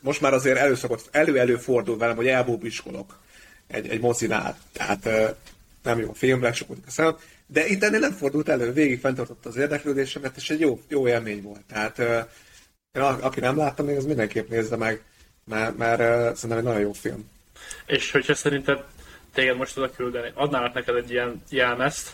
most 0.00 0.20
már 0.20 0.32
azért 0.32 0.58
előszokott, 0.58 1.08
elő-elő 1.10 1.56
fordul 1.56 1.98
velem, 1.98 2.16
hogy 2.16 2.26
elbóbiskolok 2.26 3.18
egy, 3.66 3.88
egy 3.88 4.00
mozinál. 4.00 4.58
Tehát 4.72 5.08
nem 5.82 5.98
jó 5.98 6.12
filmre, 6.12 6.52
sokodik 6.52 6.86
a 6.86 6.90
szemem. 6.90 7.16
De 7.46 7.66
itt 7.66 7.82
ennél 7.82 8.00
nem 8.00 8.12
fordult 8.12 8.48
elő, 8.48 8.72
végig 8.72 9.00
fenntartotta 9.00 9.48
az 9.48 9.56
érdeklődésemet, 9.56 10.36
és 10.36 10.50
egy 10.50 10.60
jó, 10.60 10.80
jó 10.88 11.08
élmény 11.08 11.42
volt. 11.42 11.64
Tehát 11.68 11.98
én, 12.92 13.02
aki 13.02 13.40
nem 13.40 13.56
látta 13.56 13.82
még, 13.82 13.96
az 13.96 14.04
mindenképp 14.04 14.48
nézze 14.48 14.76
meg, 14.76 15.02
mert, 15.44 15.76
mert 15.76 16.36
szerintem 16.36 16.58
egy 16.58 16.64
nagyon 16.64 16.80
jó 16.80 16.92
film. 16.92 17.30
És 17.86 18.10
hogyha 18.10 18.34
szerinted 18.34 18.84
téged 19.34 19.56
most 19.56 19.78
oda 19.78 19.90
küldeni, 19.90 20.30
adnának 20.34 20.74
neked 20.74 20.94
egy 20.94 21.10
ilyen 21.10 21.42
jelmezt, 21.48 22.12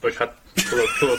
vagy 0.00 0.16
hát 0.16 0.36
tudod, 0.70 0.88
tudod, 0.98 1.18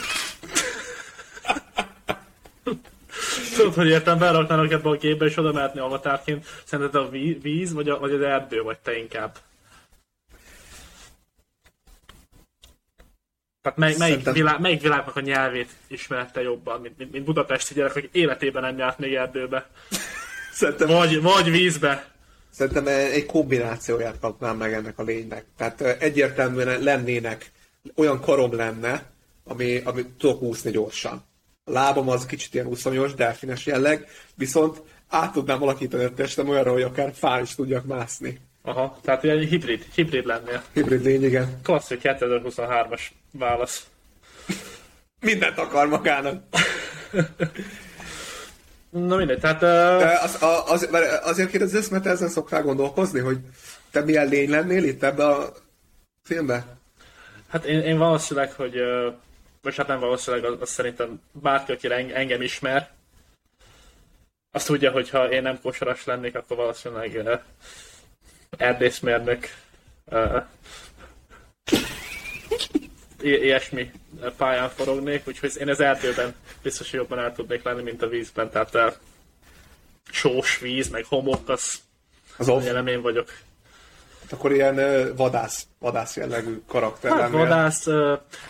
tudod, 3.60 3.74
hogy 3.74 3.88
értem, 3.88 4.18
beraknának 4.18 4.72
ebbe 4.72 4.88
a 4.88 4.96
képbe, 4.96 5.24
és 5.24 5.36
oda 5.36 5.52
mehetni 5.52 5.80
avatárként, 5.80 6.46
szerinted 6.64 6.94
a 6.94 7.08
ví- 7.08 7.42
víz, 7.42 7.72
vagy, 7.72 7.88
a, 7.88 7.98
vagy 7.98 8.12
az 8.12 8.20
erdő, 8.20 8.62
vagy 8.62 8.78
te 8.78 8.96
inkább? 8.98 9.36
Tehát 13.62 13.78
mely, 13.78 13.94
melyik, 13.98 14.00
Szerintem- 14.00 14.34
világ, 14.34 14.60
melyik 14.60 14.82
világnak 14.82 15.16
a 15.16 15.20
nyelvét 15.20 15.70
ismerte 15.86 16.42
jobban, 16.42 16.80
mint, 16.80 16.98
mint, 16.98 17.12
mint 17.12 17.24
budapesti 17.24 17.74
gyerek, 17.74 17.96
aki 17.96 18.08
életében 18.12 18.62
nem 18.62 18.78
járt 18.78 18.98
még 18.98 19.14
erdőbe? 19.14 19.66
Szerintem, 20.52 20.88
Vagy, 20.88 21.22
vagy 21.22 21.50
vízbe? 21.50 22.08
szerintem 22.50 22.86
egy 22.86 23.26
kombinációját 23.26 24.18
kapnám 24.20 24.56
meg 24.56 24.72
ennek 24.72 24.98
a 24.98 25.02
lénynek. 25.02 25.44
Tehát 25.56 25.80
egyértelműen 25.80 26.82
lennének, 26.82 27.50
olyan 27.96 28.20
karom 28.20 28.54
lenne, 28.54 29.10
ami, 29.44 29.80
ami 29.84 30.04
tudok 30.18 30.42
úszni 30.42 30.70
gyorsan. 30.70 31.24
A 31.70 31.72
lábam 31.72 32.08
az 32.08 32.26
kicsit 32.26 32.54
ilyen 32.54 32.66
úszonyos, 32.66 33.14
delfines 33.14 33.66
jelleg, 33.66 34.06
viszont 34.34 34.82
át 35.08 35.32
tudnám 35.32 35.62
alakítani 35.62 36.04
a 36.04 36.14
testem 36.14 36.48
olyanra, 36.48 36.72
hogy 36.72 36.82
akár 36.82 37.12
fán 37.14 37.42
is 37.42 37.54
tudjak 37.54 37.84
mászni. 37.84 38.40
Aha, 38.62 38.98
tehát 39.02 39.24
ilyen 39.24 39.38
hibrid, 39.38 39.86
hibrid 39.94 40.26
lennél. 40.26 40.62
Hibrid 40.72 41.02
lény, 41.04 41.24
igen. 41.24 41.60
Klasszik 41.62 42.00
2023-as 42.02 43.00
válasz. 43.32 43.86
Mindent 45.20 45.58
akar 45.58 45.88
magának. 45.88 46.42
Na 48.90 49.16
mindegy, 49.16 49.40
tehát 49.40 49.62
uh, 49.62 49.98
De 49.98 50.18
az, 50.22 50.38
az, 50.66 50.88
azért 51.22 51.50
kérdezem 51.50 51.80
ezt, 51.80 51.90
mert 51.90 52.06
ezen 52.06 52.28
szoktál 52.28 52.62
gondolkozni, 52.62 53.20
hogy 53.20 53.38
te 53.90 54.00
milyen 54.00 54.28
lény 54.28 54.50
lennél 54.50 54.84
itt 54.84 55.02
ebbe 55.02 55.26
a 55.26 55.52
filmbe? 56.22 56.78
hát 57.48 57.64
én, 57.64 57.80
én 57.80 57.98
valószínűleg, 57.98 58.52
hogy 58.52 58.80
uh, 58.80 59.14
vagy 59.62 59.76
hát 59.76 59.86
nem 59.86 60.00
valószínűleg, 60.00 60.44
az, 60.52 60.60
az 60.60 60.70
szerintem 60.70 61.20
bárki, 61.32 61.72
aki 61.72 61.92
eng- 61.92 62.12
engem 62.14 62.42
ismer, 62.42 62.90
azt 64.52 64.66
tudja, 64.66 64.90
hogy 64.90 65.10
ha 65.10 65.30
én 65.30 65.42
nem 65.42 65.60
kosaras 65.60 66.04
lennék, 66.04 66.34
akkor 66.34 66.56
valószínűleg 66.56 67.14
uh, 67.24 67.40
erdészmérnök 68.56 69.46
uh, 70.04 70.42
i- 73.20 73.42
ilyesmi 73.42 73.90
pályán 74.36 74.68
forognék, 74.68 75.26
úgyhogy 75.26 75.52
én 75.58 75.68
az 75.68 75.80
erdőben 75.80 76.34
biztos, 76.62 76.90
hogy 76.90 76.98
jobban 76.98 77.18
el 77.18 77.32
tudnék 77.32 77.62
lenni, 77.62 77.82
mint 77.82 78.02
a 78.02 78.08
vízben, 78.08 78.50
tehát 78.50 78.74
uh, 78.74 78.92
sós 80.10 80.58
víz, 80.58 80.88
meg 80.88 81.04
homok, 81.04 81.48
az 81.48 81.80
Az 82.36 82.48
off. 82.48 82.64
nem 82.64 82.86
én 82.86 83.00
vagyok. 83.02 83.32
Akkor 84.32 84.52
ilyen 84.52 84.80
vadász, 85.16 85.66
vadász 85.78 86.16
jellegű 86.16 86.60
karakter 86.66 87.10
Hát 87.10 87.20
lennél. 87.20 87.38
vadász, 87.38 87.86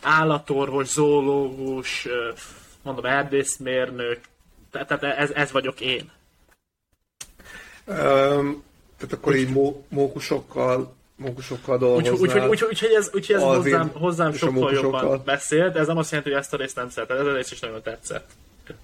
állatorvos, 0.03 0.87
zoológus, 0.87 2.09
mondom, 2.83 3.05
erdészmérnök, 3.05 4.21
tehát 4.71 5.03
ez, 5.03 5.31
ez 5.31 5.53
vagyok 5.53 5.81
én. 5.81 6.11
Öm, 7.85 8.63
tehát 8.97 9.15
akkor 9.15 9.35
így 9.35 9.51
mó, 9.51 9.85
mókusokkal, 9.89 10.95
mókusokkal 11.17 11.75
Úgyhogy 11.75 12.03
dolgoznál. 12.03 12.49
úgy, 12.49 12.63
úgy, 12.63 12.69
úgy, 12.71 12.83
úgy, 12.83 12.93
ez, 12.95 13.11
úgy, 13.15 13.33
ez 13.33 13.43
hozzám, 13.43 13.89
hozzám 13.89 14.33
sokkal 14.33 14.73
jobban 14.73 15.23
beszélt, 15.25 15.77
ez 15.77 15.87
nem 15.87 15.97
azt 15.97 16.11
jelenti, 16.11 16.33
hogy 16.33 16.41
ezt 16.41 16.53
a 16.53 16.57
részt 16.57 16.77
nem 16.77 16.91
szeretem, 16.91 17.19
ez 17.19 17.27
a 17.27 17.35
rész 17.35 17.51
is 17.51 17.61
nagyon 17.61 17.83
tetszett. 17.83 18.29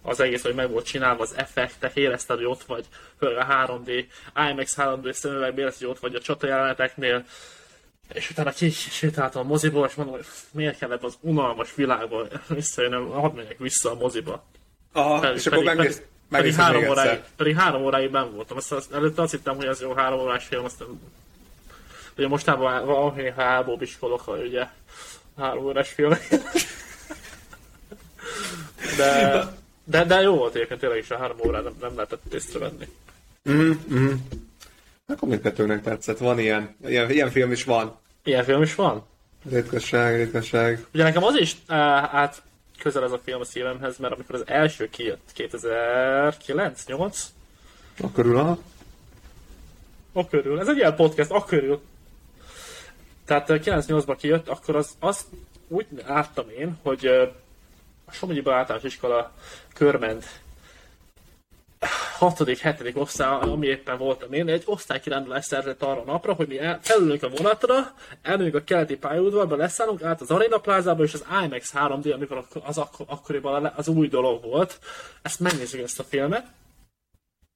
Az 0.02 0.20
egész, 0.20 0.42
hogy 0.42 0.54
meg 0.54 0.70
volt 0.70 0.86
csinálva 0.86 1.22
az 1.22 1.34
effektek, 1.36 1.96
érezted, 1.96 2.36
hogy 2.36 2.46
ott 2.46 2.62
vagy, 2.62 2.84
főleg 3.18 3.36
a 3.36 3.66
3D, 3.66 4.04
IMAX 4.50 4.74
3D 4.78 5.12
szemüvegben 5.12 5.58
érezted, 5.58 5.86
hogy 5.86 5.96
ott 5.96 6.00
vagy 6.00 6.14
a 6.14 6.20
csata 6.20 6.46
jeleneteknél, 6.46 7.24
és 8.12 8.30
utána 8.30 8.50
ki 8.50 8.70
sétáltam 8.70 9.42
a 9.42 9.48
moziból, 9.48 9.86
és 9.86 9.94
mondom, 9.94 10.14
hogy 10.14 10.26
miért 10.50 10.78
kell 10.78 10.92
ebbe 10.92 11.06
az 11.06 11.14
unalmas 11.20 11.74
világba 11.74 12.26
visszajönnem, 12.48 13.10
hadd 13.10 13.34
menjek 13.34 13.58
vissza 13.58 13.90
a 13.90 13.94
moziba. 13.94 14.44
Aha, 14.92 15.18
Pedig- 15.18 15.36
és 15.36 15.46
akkor 15.46 15.58
pedig- 15.64 15.76
megnéz, 15.76 16.02
pedig, 16.30 16.54
három 16.54 16.88
óráig, 16.88 17.20
pedig 17.36 17.56
három 17.56 17.82
óráig 17.82 18.10
ben 18.10 18.34
voltam. 18.34 18.56
Azt, 18.56 18.72
azt, 18.72 18.92
előtte 18.92 19.22
azt 19.22 19.32
hittem, 19.32 19.56
hogy 19.56 19.66
ez 19.66 19.80
jó 19.80 19.92
három 19.92 20.20
órás 20.20 20.46
film, 20.46 20.64
aztán 20.64 21.00
ugye 22.16 22.28
mostában 22.28 22.86
valahogy 22.86 23.32
ha 23.34 23.42
elbóbiskolok, 23.42 24.20
hogy 24.20 24.46
ugye 24.46 24.66
három 25.36 25.64
órás 25.64 25.88
film. 25.88 26.12
De, 28.96 29.44
de, 29.88 30.04
de 30.04 30.20
jó 30.20 30.36
volt 30.36 30.54
egyébként 30.54 30.80
tényleg 30.80 30.98
is 30.98 31.10
a 31.10 31.18
három 31.18 31.36
órá, 31.46 31.60
nem, 31.60 31.74
nem 31.80 31.94
lehetett 31.94 32.34
észrevenni. 32.34 32.88
Akkor 35.06 35.28
mindkettőnek 35.28 35.82
tetszett, 35.82 36.18
van 36.18 36.38
ilyen. 36.38 36.76
ilyen. 36.86 37.10
Ilyen 37.10 37.30
film 37.30 37.52
is 37.52 37.64
van. 37.64 37.98
Ilyen 38.24 38.44
film 38.44 38.62
is 38.62 38.74
van? 38.74 39.06
Ritkasság, 39.50 40.16
ritkasság. 40.16 40.86
Ugye 40.94 41.02
nekem 41.02 41.24
az 41.24 41.36
is 41.36 41.56
uh, 41.68 41.76
át 42.14 42.42
közel 42.78 43.04
ez 43.04 43.12
a 43.12 43.20
film 43.24 43.40
a 43.40 43.44
szívemhez, 43.44 43.96
mert 43.98 44.14
amikor 44.14 44.34
az 44.34 44.42
első 44.46 44.88
kijött 44.88 45.30
2009-8, 45.36 47.20
A 48.00 48.12
körül, 48.12 48.38
aha. 48.38 48.58
A 50.12 50.26
körül. 50.26 50.60
Ez 50.60 50.68
egy 50.68 50.76
ilyen 50.76 50.94
podcast, 50.96 51.30
a 51.30 51.44
körül. 51.44 51.80
Tehát 53.24 53.50
ö, 53.50 53.56
98-ban 53.64 54.16
kijött, 54.18 54.48
akkor 54.48 54.76
az, 54.76 54.90
az 54.98 55.26
úgy 55.68 55.86
láttam 56.06 56.50
én, 56.58 56.78
hogy 56.82 57.06
ö, 57.06 57.24
a 58.06 58.12
Somogyiban 58.12 58.54
általános 58.54 58.84
iskola 58.84 59.32
körment 59.74 60.24
6.-7. 62.20 62.94
osztály, 62.94 63.38
ami 63.40 63.66
éppen 63.66 63.98
voltam 63.98 64.32
én, 64.32 64.48
egy 64.48 64.62
osztálykirándulás 64.66 65.44
szerzett 65.44 65.82
arra 65.82 66.00
a 66.00 66.04
napra, 66.04 66.32
hogy 66.32 66.48
mi 66.48 66.58
el, 66.58 66.78
felülünk 66.82 67.22
a 67.22 67.28
vonatra, 67.28 67.94
elmegyünk 68.22 68.54
a 68.54 68.64
keleti 68.64 68.96
pályaudvarba, 68.96 69.56
leszállunk 69.56 70.02
át 70.02 70.20
az 70.20 70.30
Arena 70.30 70.58
plázába, 70.58 71.02
és 71.02 71.14
az 71.14 71.24
IMAX 71.44 71.72
3D, 71.74 72.14
amikor 72.14 72.44
az 72.64 72.78
ak- 72.78 73.00
akkoriban 73.06 73.72
az 73.76 73.88
új 73.88 74.08
dolog 74.08 74.42
volt, 74.42 74.78
ezt 75.22 75.40
megnézzük 75.40 75.80
ezt 75.80 75.98
a 75.98 76.04
filmet, 76.04 76.46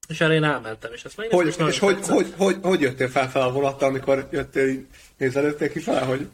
és 0.08 0.20
erre 0.20 0.34
én 0.34 0.44
elmentem, 0.44 0.92
és 0.92 1.04
ezt 1.04 1.16
megnéztem, 1.16 1.64
Hogy, 1.64 1.68
és 1.68 1.74
és 1.74 1.78
hogy, 1.78 2.06
hogy, 2.06 2.34
hogy, 2.36 2.56
hogy, 2.62 2.80
jöttél 2.80 3.08
fel 3.08 3.30
fel 3.30 3.42
a 3.42 3.52
vonattal, 3.52 3.88
amikor 3.88 4.28
jöttél, 4.30 4.86
nézelődtél 5.16 5.70
ki 5.70 5.78
fel, 5.78 6.04
hogy 6.04 6.28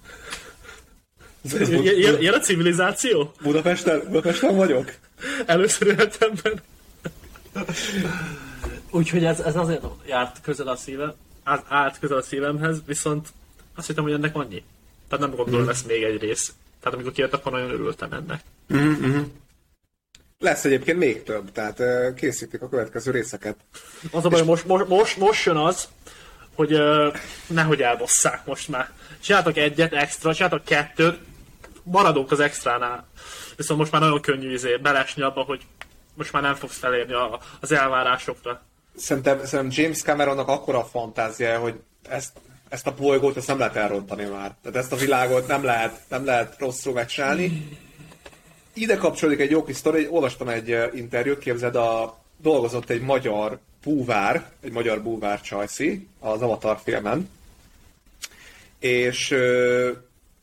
ilyen 2.21 2.35
a 2.35 2.39
civilizáció? 2.39 3.33
Budapesten, 3.43 4.03
Budapesten 4.07 4.57
vagyok? 4.57 4.93
Először 5.47 5.87
életemben. 5.87 6.61
Úgyhogy 8.91 9.25
ez, 9.25 9.41
ez 9.41 9.57
azért 9.57 9.85
járt 10.07 10.41
közel 10.43 10.69
a 10.69 10.77
szívem, 10.77 11.13
át, 11.45 11.65
át 11.69 11.99
közel 11.99 12.17
a 12.17 12.23
szívemhez, 12.23 12.83
viszont 12.87 13.29
azt 13.75 13.87
hittem, 13.87 14.05
hogy 14.05 14.13
ennek 14.13 14.37
annyi. 14.37 14.63
Tehát 15.09 15.27
nem 15.27 15.37
gondolom, 15.37 15.67
lesz 15.67 15.83
még 15.83 16.03
egy 16.03 16.21
rész. 16.21 16.53
Tehát 16.81 16.95
amikor 16.95 17.13
kijött, 17.13 17.33
akkor 17.33 17.53
nagyon 17.53 17.71
örültem 17.71 18.13
ennek. 18.13 18.41
Lesz 20.39 20.65
egyébként 20.65 20.99
még 20.99 21.23
több, 21.23 21.53
tehát 21.53 21.83
készítik 22.15 22.63
a 22.63 22.69
következő 22.69 23.11
részeket. 23.11 23.57
Az 24.11 24.25
a 24.25 24.29
baj, 24.29 24.39
hogy 24.39 24.49
most, 24.49 24.67
most, 24.67 24.89
most, 24.89 25.17
most 25.17 25.45
jön 25.45 25.57
az, 25.57 25.89
hogy 26.55 26.73
uh, 26.73 27.17
nehogy 27.47 27.81
elbosszák 27.81 28.47
most 28.47 28.69
már. 28.69 28.91
Csináltak 29.21 29.57
egyet 29.57 29.93
extra, 29.93 30.35
csináltak 30.35 30.65
kettőt, 30.65 31.19
maradunk 31.91 32.31
az 32.31 32.41
extránál. 32.41 33.07
Viszont 33.57 33.79
most 33.79 33.93
már 33.93 34.01
nagyon 34.01 34.21
könnyű 34.21 34.53
izé 34.53 34.77
belesni 34.77 35.23
abba, 35.23 35.43
hogy 35.43 35.63
most 36.15 36.33
már 36.33 36.43
nem 36.43 36.55
fogsz 36.55 36.79
felérni 36.79 37.13
a, 37.13 37.41
az 37.61 37.73
elvárásokra. 37.73 38.63
Szerintem, 38.97 39.45
szerintem 39.45 39.83
James 39.83 40.03
Cameronnak 40.03 40.49
akkora 40.49 40.79
a 40.79 40.85
fantáziája, 40.85 41.59
hogy 41.59 41.75
ezt, 42.09 42.33
ezt 42.69 42.87
a 42.87 42.95
bolygót 42.95 43.37
ezt 43.37 43.47
nem 43.47 43.59
lehet 43.59 43.77
elrontani 43.77 44.25
már. 44.25 44.55
Tehát 44.63 44.79
ezt 44.79 44.93
a 44.93 44.97
világot 44.97 45.47
nem 45.47 45.65
lehet, 45.65 46.01
nem 46.09 46.25
lehet 46.25 46.59
rosszul 46.59 46.93
megcsinálni. 46.93 47.69
Ide 48.75 48.97
kapcsolódik 48.97 49.41
egy 49.41 49.51
jó 49.51 49.65
kis 49.65 49.77
sztori, 49.77 50.09
olvastam 50.11 50.49
egy 50.49 50.77
interjút, 50.95 51.39
képzeld, 51.39 51.77
a, 51.77 52.19
dolgozott 52.37 52.91
egy 52.91 53.01
magyar 53.01 53.59
búvár, 53.83 54.51
egy 54.63 54.73
magyar 54.73 55.03
búvár 55.03 55.41
Csajci 55.41 56.09
az 56.21 56.43
Avatar 56.43 56.79
filmen, 56.85 57.31
és 58.79 59.35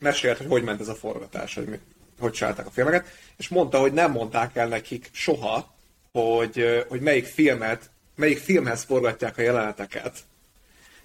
mesélt, 0.04 0.36
hogy 0.36 0.46
hogy 0.46 0.62
ment 0.62 0.80
ez 0.80 0.88
a 0.88 0.94
forgatás, 0.94 1.54
hogy, 1.54 1.66
mi, 1.66 1.78
hogy 2.18 2.32
csinálták 2.32 2.66
a 2.66 2.70
filmeket, 2.70 3.06
és 3.36 3.48
mondta, 3.48 3.78
hogy 3.78 3.92
nem 3.92 4.10
mondták 4.10 4.56
el 4.56 4.68
nekik 4.68 5.08
soha, 5.12 5.74
hogy, 6.12 6.84
hogy 6.88 7.00
melyik 7.00 7.24
filmet, 7.24 7.90
melyik 8.14 8.38
filmhez 8.38 8.82
forgatják 8.82 9.38
a 9.38 9.42
jeleneteket. 9.42 10.18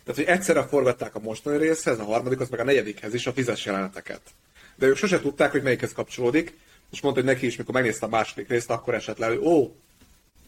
Tehát, 0.04 0.26
hogy 0.26 0.36
egyszerre 0.36 0.64
forgatták 0.64 1.16
a 1.16 1.20
mostani 1.20 1.58
részhez, 1.58 2.00
a 2.00 2.04
harmadikhoz, 2.04 2.50
meg 2.50 2.60
a 2.60 2.64
negyedikhez 2.64 3.14
is 3.14 3.28
a 3.28 3.34
tízes 3.34 3.66
jeleneteket. 3.66 4.22
De 4.76 4.86
ők 4.86 4.98
sose 4.98 5.20
tudták, 5.20 5.52
hogy 5.52 5.64
melyikhez 5.64 5.94
kapcsolódik, 5.94 6.58
és 6.92 7.02
mondta, 7.02 7.22
hogy 7.22 7.30
neki 7.30 7.46
is, 7.46 7.56
mikor 7.56 7.74
megnézte 7.74 8.06
a 8.06 8.10
második 8.10 8.50
részt, 8.50 8.70
akkor 8.70 8.94
esett 8.94 9.18
le, 9.18 9.28
hogy 9.28 9.38
ó, 9.38 9.76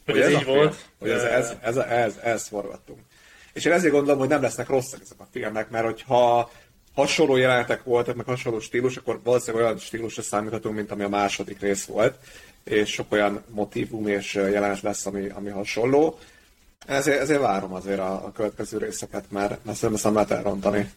Hogy 0.05 0.19
ez 0.19 0.27
a 0.27 0.29
így 0.29 0.43
film, 0.43 0.55
volt. 0.55 0.89
Hogy 0.99 1.09
ez, 1.09 1.23
ez, 1.23 1.53
ez, 1.61 1.77
ez, 1.77 2.17
ez 2.23 2.47
forgattunk. 2.47 2.99
És 3.53 3.65
én 3.65 3.71
ezért 3.71 3.93
gondolom, 3.93 4.19
hogy 4.19 4.29
nem 4.29 4.41
lesznek 4.41 4.67
rosszak 4.67 5.01
ezek 5.01 5.19
a 5.19 5.27
filmek, 5.31 5.69
mert 5.69 5.85
hogyha 5.85 6.51
hasonló 6.95 7.35
jelenetek 7.35 7.83
voltak, 7.83 8.15
meg 8.15 8.25
hasonló 8.25 8.59
stílus, 8.59 8.97
akkor 8.97 9.19
valószínűleg 9.23 9.65
olyan 9.65 9.77
stílusra 9.77 10.21
számíthatunk, 10.21 10.75
mint 10.75 10.91
ami 10.91 11.03
a 11.03 11.09
második 11.09 11.59
rész 11.59 11.85
volt, 11.85 12.17
és 12.63 12.89
sok 12.89 13.11
olyan 13.11 13.43
motivum 13.49 14.07
és 14.07 14.33
jelenet 14.33 14.81
lesz, 14.81 15.05
ami, 15.05 15.29
ami 15.29 15.49
hasonló. 15.49 16.17
Ezért, 16.85 17.19
ezért 17.19 17.41
várom 17.41 17.73
azért 17.73 17.99
a, 17.99 18.25
a 18.25 18.31
következő 18.31 18.77
részeket, 18.77 19.31
mert, 19.31 19.67
ezt 19.67 20.03
nem 20.03 20.13
lehet 20.13 20.31
elrontani. 20.31 20.91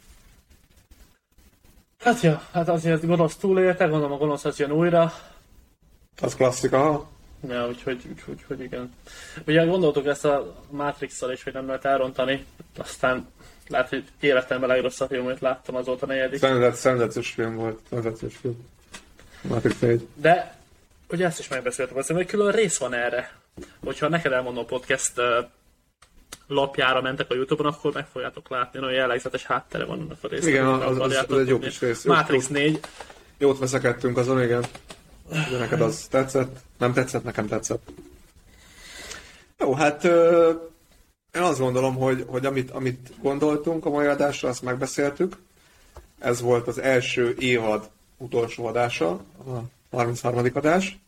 Hát 2.01 2.21
ja, 2.21 2.43
hát 2.53 2.69
azért 2.69 3.07
gonosz 3.07 3.37
túlélte, 3.37 3.85
gondolom 3.85 4.13
a 4.13 4.17
gonosz 4.17 4.45
az 4.45 4.59
jön 4.59 4.73
újra. 4.73 5.13
Az 6.21 6.35
klasszika. 6.35 7.09
Ja, 7.49 7.69
úgyhogy, 7.69 8.03
úgyhogy 8.11 8.45
hogy 8.49 8.61
igen. 8.61 8.95
Ugye 9.47 9.65
gondoltuk 9.65 10.07
ezt 10.07 10.25
a 10.25 10.55
Matrix-szal 10.71 11.33
is, 11.33 11.43
hogy 11.43 11.53
nem 11.53 11.67
lehet 11.67 11.85
elrontani, 11.85 12.45
aztán 12.79 13.27
lehet, 13.69 13.89
hogy 13.89 14.05
életemben 14.21 14.69
legrosszabb 14.69 15.09
film, 15.09 15.25
amit 15.27 15.41
láttam 15.41 15.75
azóta 15.75 16.07
negyedik. 16.07 16.39
Szenvedett, 16.39 16.75
szenvedetős 16.75 17.31
film 17.31 17.55
volt. 17.55 17.79
Szenvedetős 17.91 18.37
film. 18.41 18.67
Matrix 19.43 19.83
1. 19.83 20.07
De 20.15 20.57
ugye 21.11 21.27
ezt 21.27 21.39
is 21.39 21.49
megbeszéltük, 21.49 21.97
azt 21.97 22.11
hogy 22.11 22.27
külön 22.27 22.53
rész 22.53 22.79
van 22.79 22.95
erre. 22.95 23.33
Hogyha 23.85 24.09
neked 24.09 24.33
elmondom 24.33 24.67
podcast 24.67 25.13
lapjára 26.47 27.01
mentek 27.01 27.31
a 27.31 27.35
Youtube-on, 27.35 27.73
akkor 27.73 27.93
meg 27.93 28.07
fogjátok 28.13 28.49
látni, 28.49 28.79
nagyon 28.81 28.95
jellegzetes 28.95 29.45
háttere 29.45 29.85
van 29.85 30.01
annak 30.01 30.19
a 30.21 30.29
résznek. 30.29 30.51
Igen, 30.53 30.67
az- 30.67 30.83
az- 30.91 30.97
akarjátok 30.99 31.31
az 31.31 31.39
egy 31.39 31.49
jó 31.49 31.59
kis 31.59 31.81
rész, 31.81 32.05
Matrix 32.05 32.47
kis- 32.47 32.57
4, 32.57 32.81
Jót 33.39 33.59
veszekedtünk 33.59 34.17
azon, 34.17 34.43
igen. 34.43 34.65
De 35.29 35.59
neked 35.59 35.81
az 35.81 36.07
tetszett? 36.11 36.57
Nem 36.79 36.93
tetszett? 36.93 37.25
Nekem 37.25 37.47
tetszett. 37.47 37.93
Jó, 39.59 39.75
hát 39.75 40.05
ö, 40.05 40.51
én 41.35 41.43
azt 41.43 41.59
gondolom, 41.59 41.95
hogy, 41.95 42.25
hogy 42.29 42.47
amit, 42.47 42.71
amit 42.71 43.13
gondoltunk 43.23 43.87
a 43.87 43.91
mai 43.91 44.07
adásra, 44.07 44.49
azt 44.49 44.63
megbeszéltük. 44.63 45.37
Ez 46.19 46.41
volt 46.41 46.69
az 46.69 46.79
első 46.79 47.35
évad 47.39 47.91
utolsó 48.17 48.67
adása, 48.67 49.11
a 49.47 49.63
33. 49.91 50.51
adás. 50.53 50.99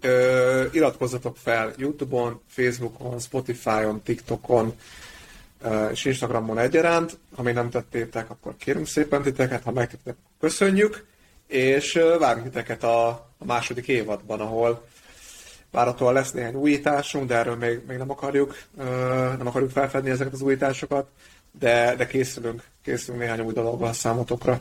Ö, 0.00 0.64
iratkozzatok 0.72 1.36
fel 1.36 1.72
YouTube-on, 1.76 2.40
Facebookon, 2.48 3.18
Spotify-on, 3.18 4.02
TikTokon 4.02 4.74
ö, 5.62 5.88
és 5.88 6.04
Instagramon 6.04 6.58
egyaránt. 6.58 7.18
Ha 7.34 7.42
még 7.42 7.54
nem 7.54 7.70
tettétek, 7.70 8.30
akkor 8.30 8.56
kérünk 8.56 8.86
szépen 8.86 9.22
titeket, 9.22 9.62
ha 9.62 9.72
megtettek, 9.72 10.16
köszönjük, 10.40 11.04
és 11.46 11.94
ö, 11.94 12.18
várunk 12.18 12.44
titeket 12.44 12.82
a, 12.82 13.08
a 13.38 13.44
második 13.44 13.88
évadban, 13.88 14.40
ahol 14.40 14.86
várhatóan 15.70 16.12
lesz 16.12 16.32
néhány 16.32 16.54
újításunk, 16.54 17.28
de 17.28 17.34
erről 17.34 17.56
még, 17.56 17.80
még 17.86 17.96
nem 17.96 18.10
akarjuk, 18.10 18.56
nem 19.38 19.46
akarjuk 19.46 19.70
felfedni 19.70 20.10
ezeket 20.10 20.32
az 20.32 20.40
újításokat, 20.42 21.08
de, 21.58 21.94
de 21.96 22.06
készülünk, 22.06 22.62
készülünk 22.82 23.22
néhány 23.22 23.40
új 23.40 23.52
dologgal 23.52 23.92
számotokra. 23.92 24.60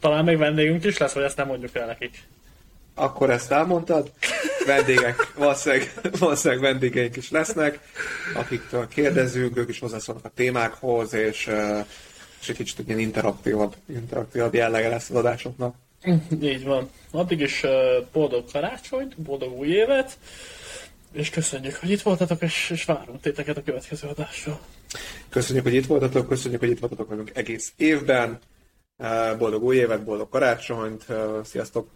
talán 0.00 0.24
még 0.24 0.38
vendégünk 0.38 0.84
is 0.84 0.98
lesz, 0.98 1.12
vagy 1.12 1.22
ezt 1.22 1.36
nem 1.36 1.46
mondjuk 1.46 1.74
el 1.74 1.86
nekik. 1.86 2.22
Akkor 2.94 3.30
ezt 3.30 3.50
elmondtad. 3.50 4.12
Vendégek, 4.66 5.32
valószínűleg, 5.36 5.92
valószínűleg 6.18 6.62
vendégeink 6.62 7.16
is 7.16 7.30
lesznek, 7.30 7.78
akiktől 8.34 8.88
kérdezünk, 8.88 9.56
ők 9.56 9.68
is 9.68 9.78
hozzászólnak 9.78 10.24
a 10.24 10.32
témákhoz, 10.34 11.14
és, 11.14 11.50
és 12.40 12.48
egy 12.48 12.56
kicsit 12.56 12.86
ilyen 12.86 12.98
interaktívabb, 12.98 13.74
interaktívabb 13.88 14.54
jellege 14.54 14.88
lesz 14.88 15.10
az 15.10 15.16
adásoknak. 15.16 15.74
Így 16.42 16.64
van. 16.64 16.90
Addig 17.10 17.40
is 17.40 17.64
boldog 18.12 18.44
karácsonyt, 18.52 19.20
boldog 19.20 19.58
új 19.58 19.68
évet, 19.68 20.18
és 21.12 21.30
köszönjük, 21.30 21.74
hogy 21.74 21.90
itt 21.90 22.02
voltatok, 22.02 22.42
és, 22.42 22.70
és 22.70 22.84
várunk 22.84 23.20
téteket 23.20 23.56
a 23.56 23.62
következő 23.62 24.08
adásra. 24.08 24.60
Köszönjük, 25.28 25.64
hogy 25.64 25.74
itt 25.74 25.86
voltatok, 25.86 26.28
köszönjük, 26.28 26.60
hogy 26.60 26.70
itt 26.70 26.78
voltatok 26.78 27.08
velünk 27.08 27.30
egész 27.34 27.72
évben. 27.76 28.38
Boldog 29.38 29.62
új 29.62 29.76
évet, 29.76 30.04
boldog 30.04 30.28
karácsonyt, 30.28 31.06
sziasztok! 31.44 31.88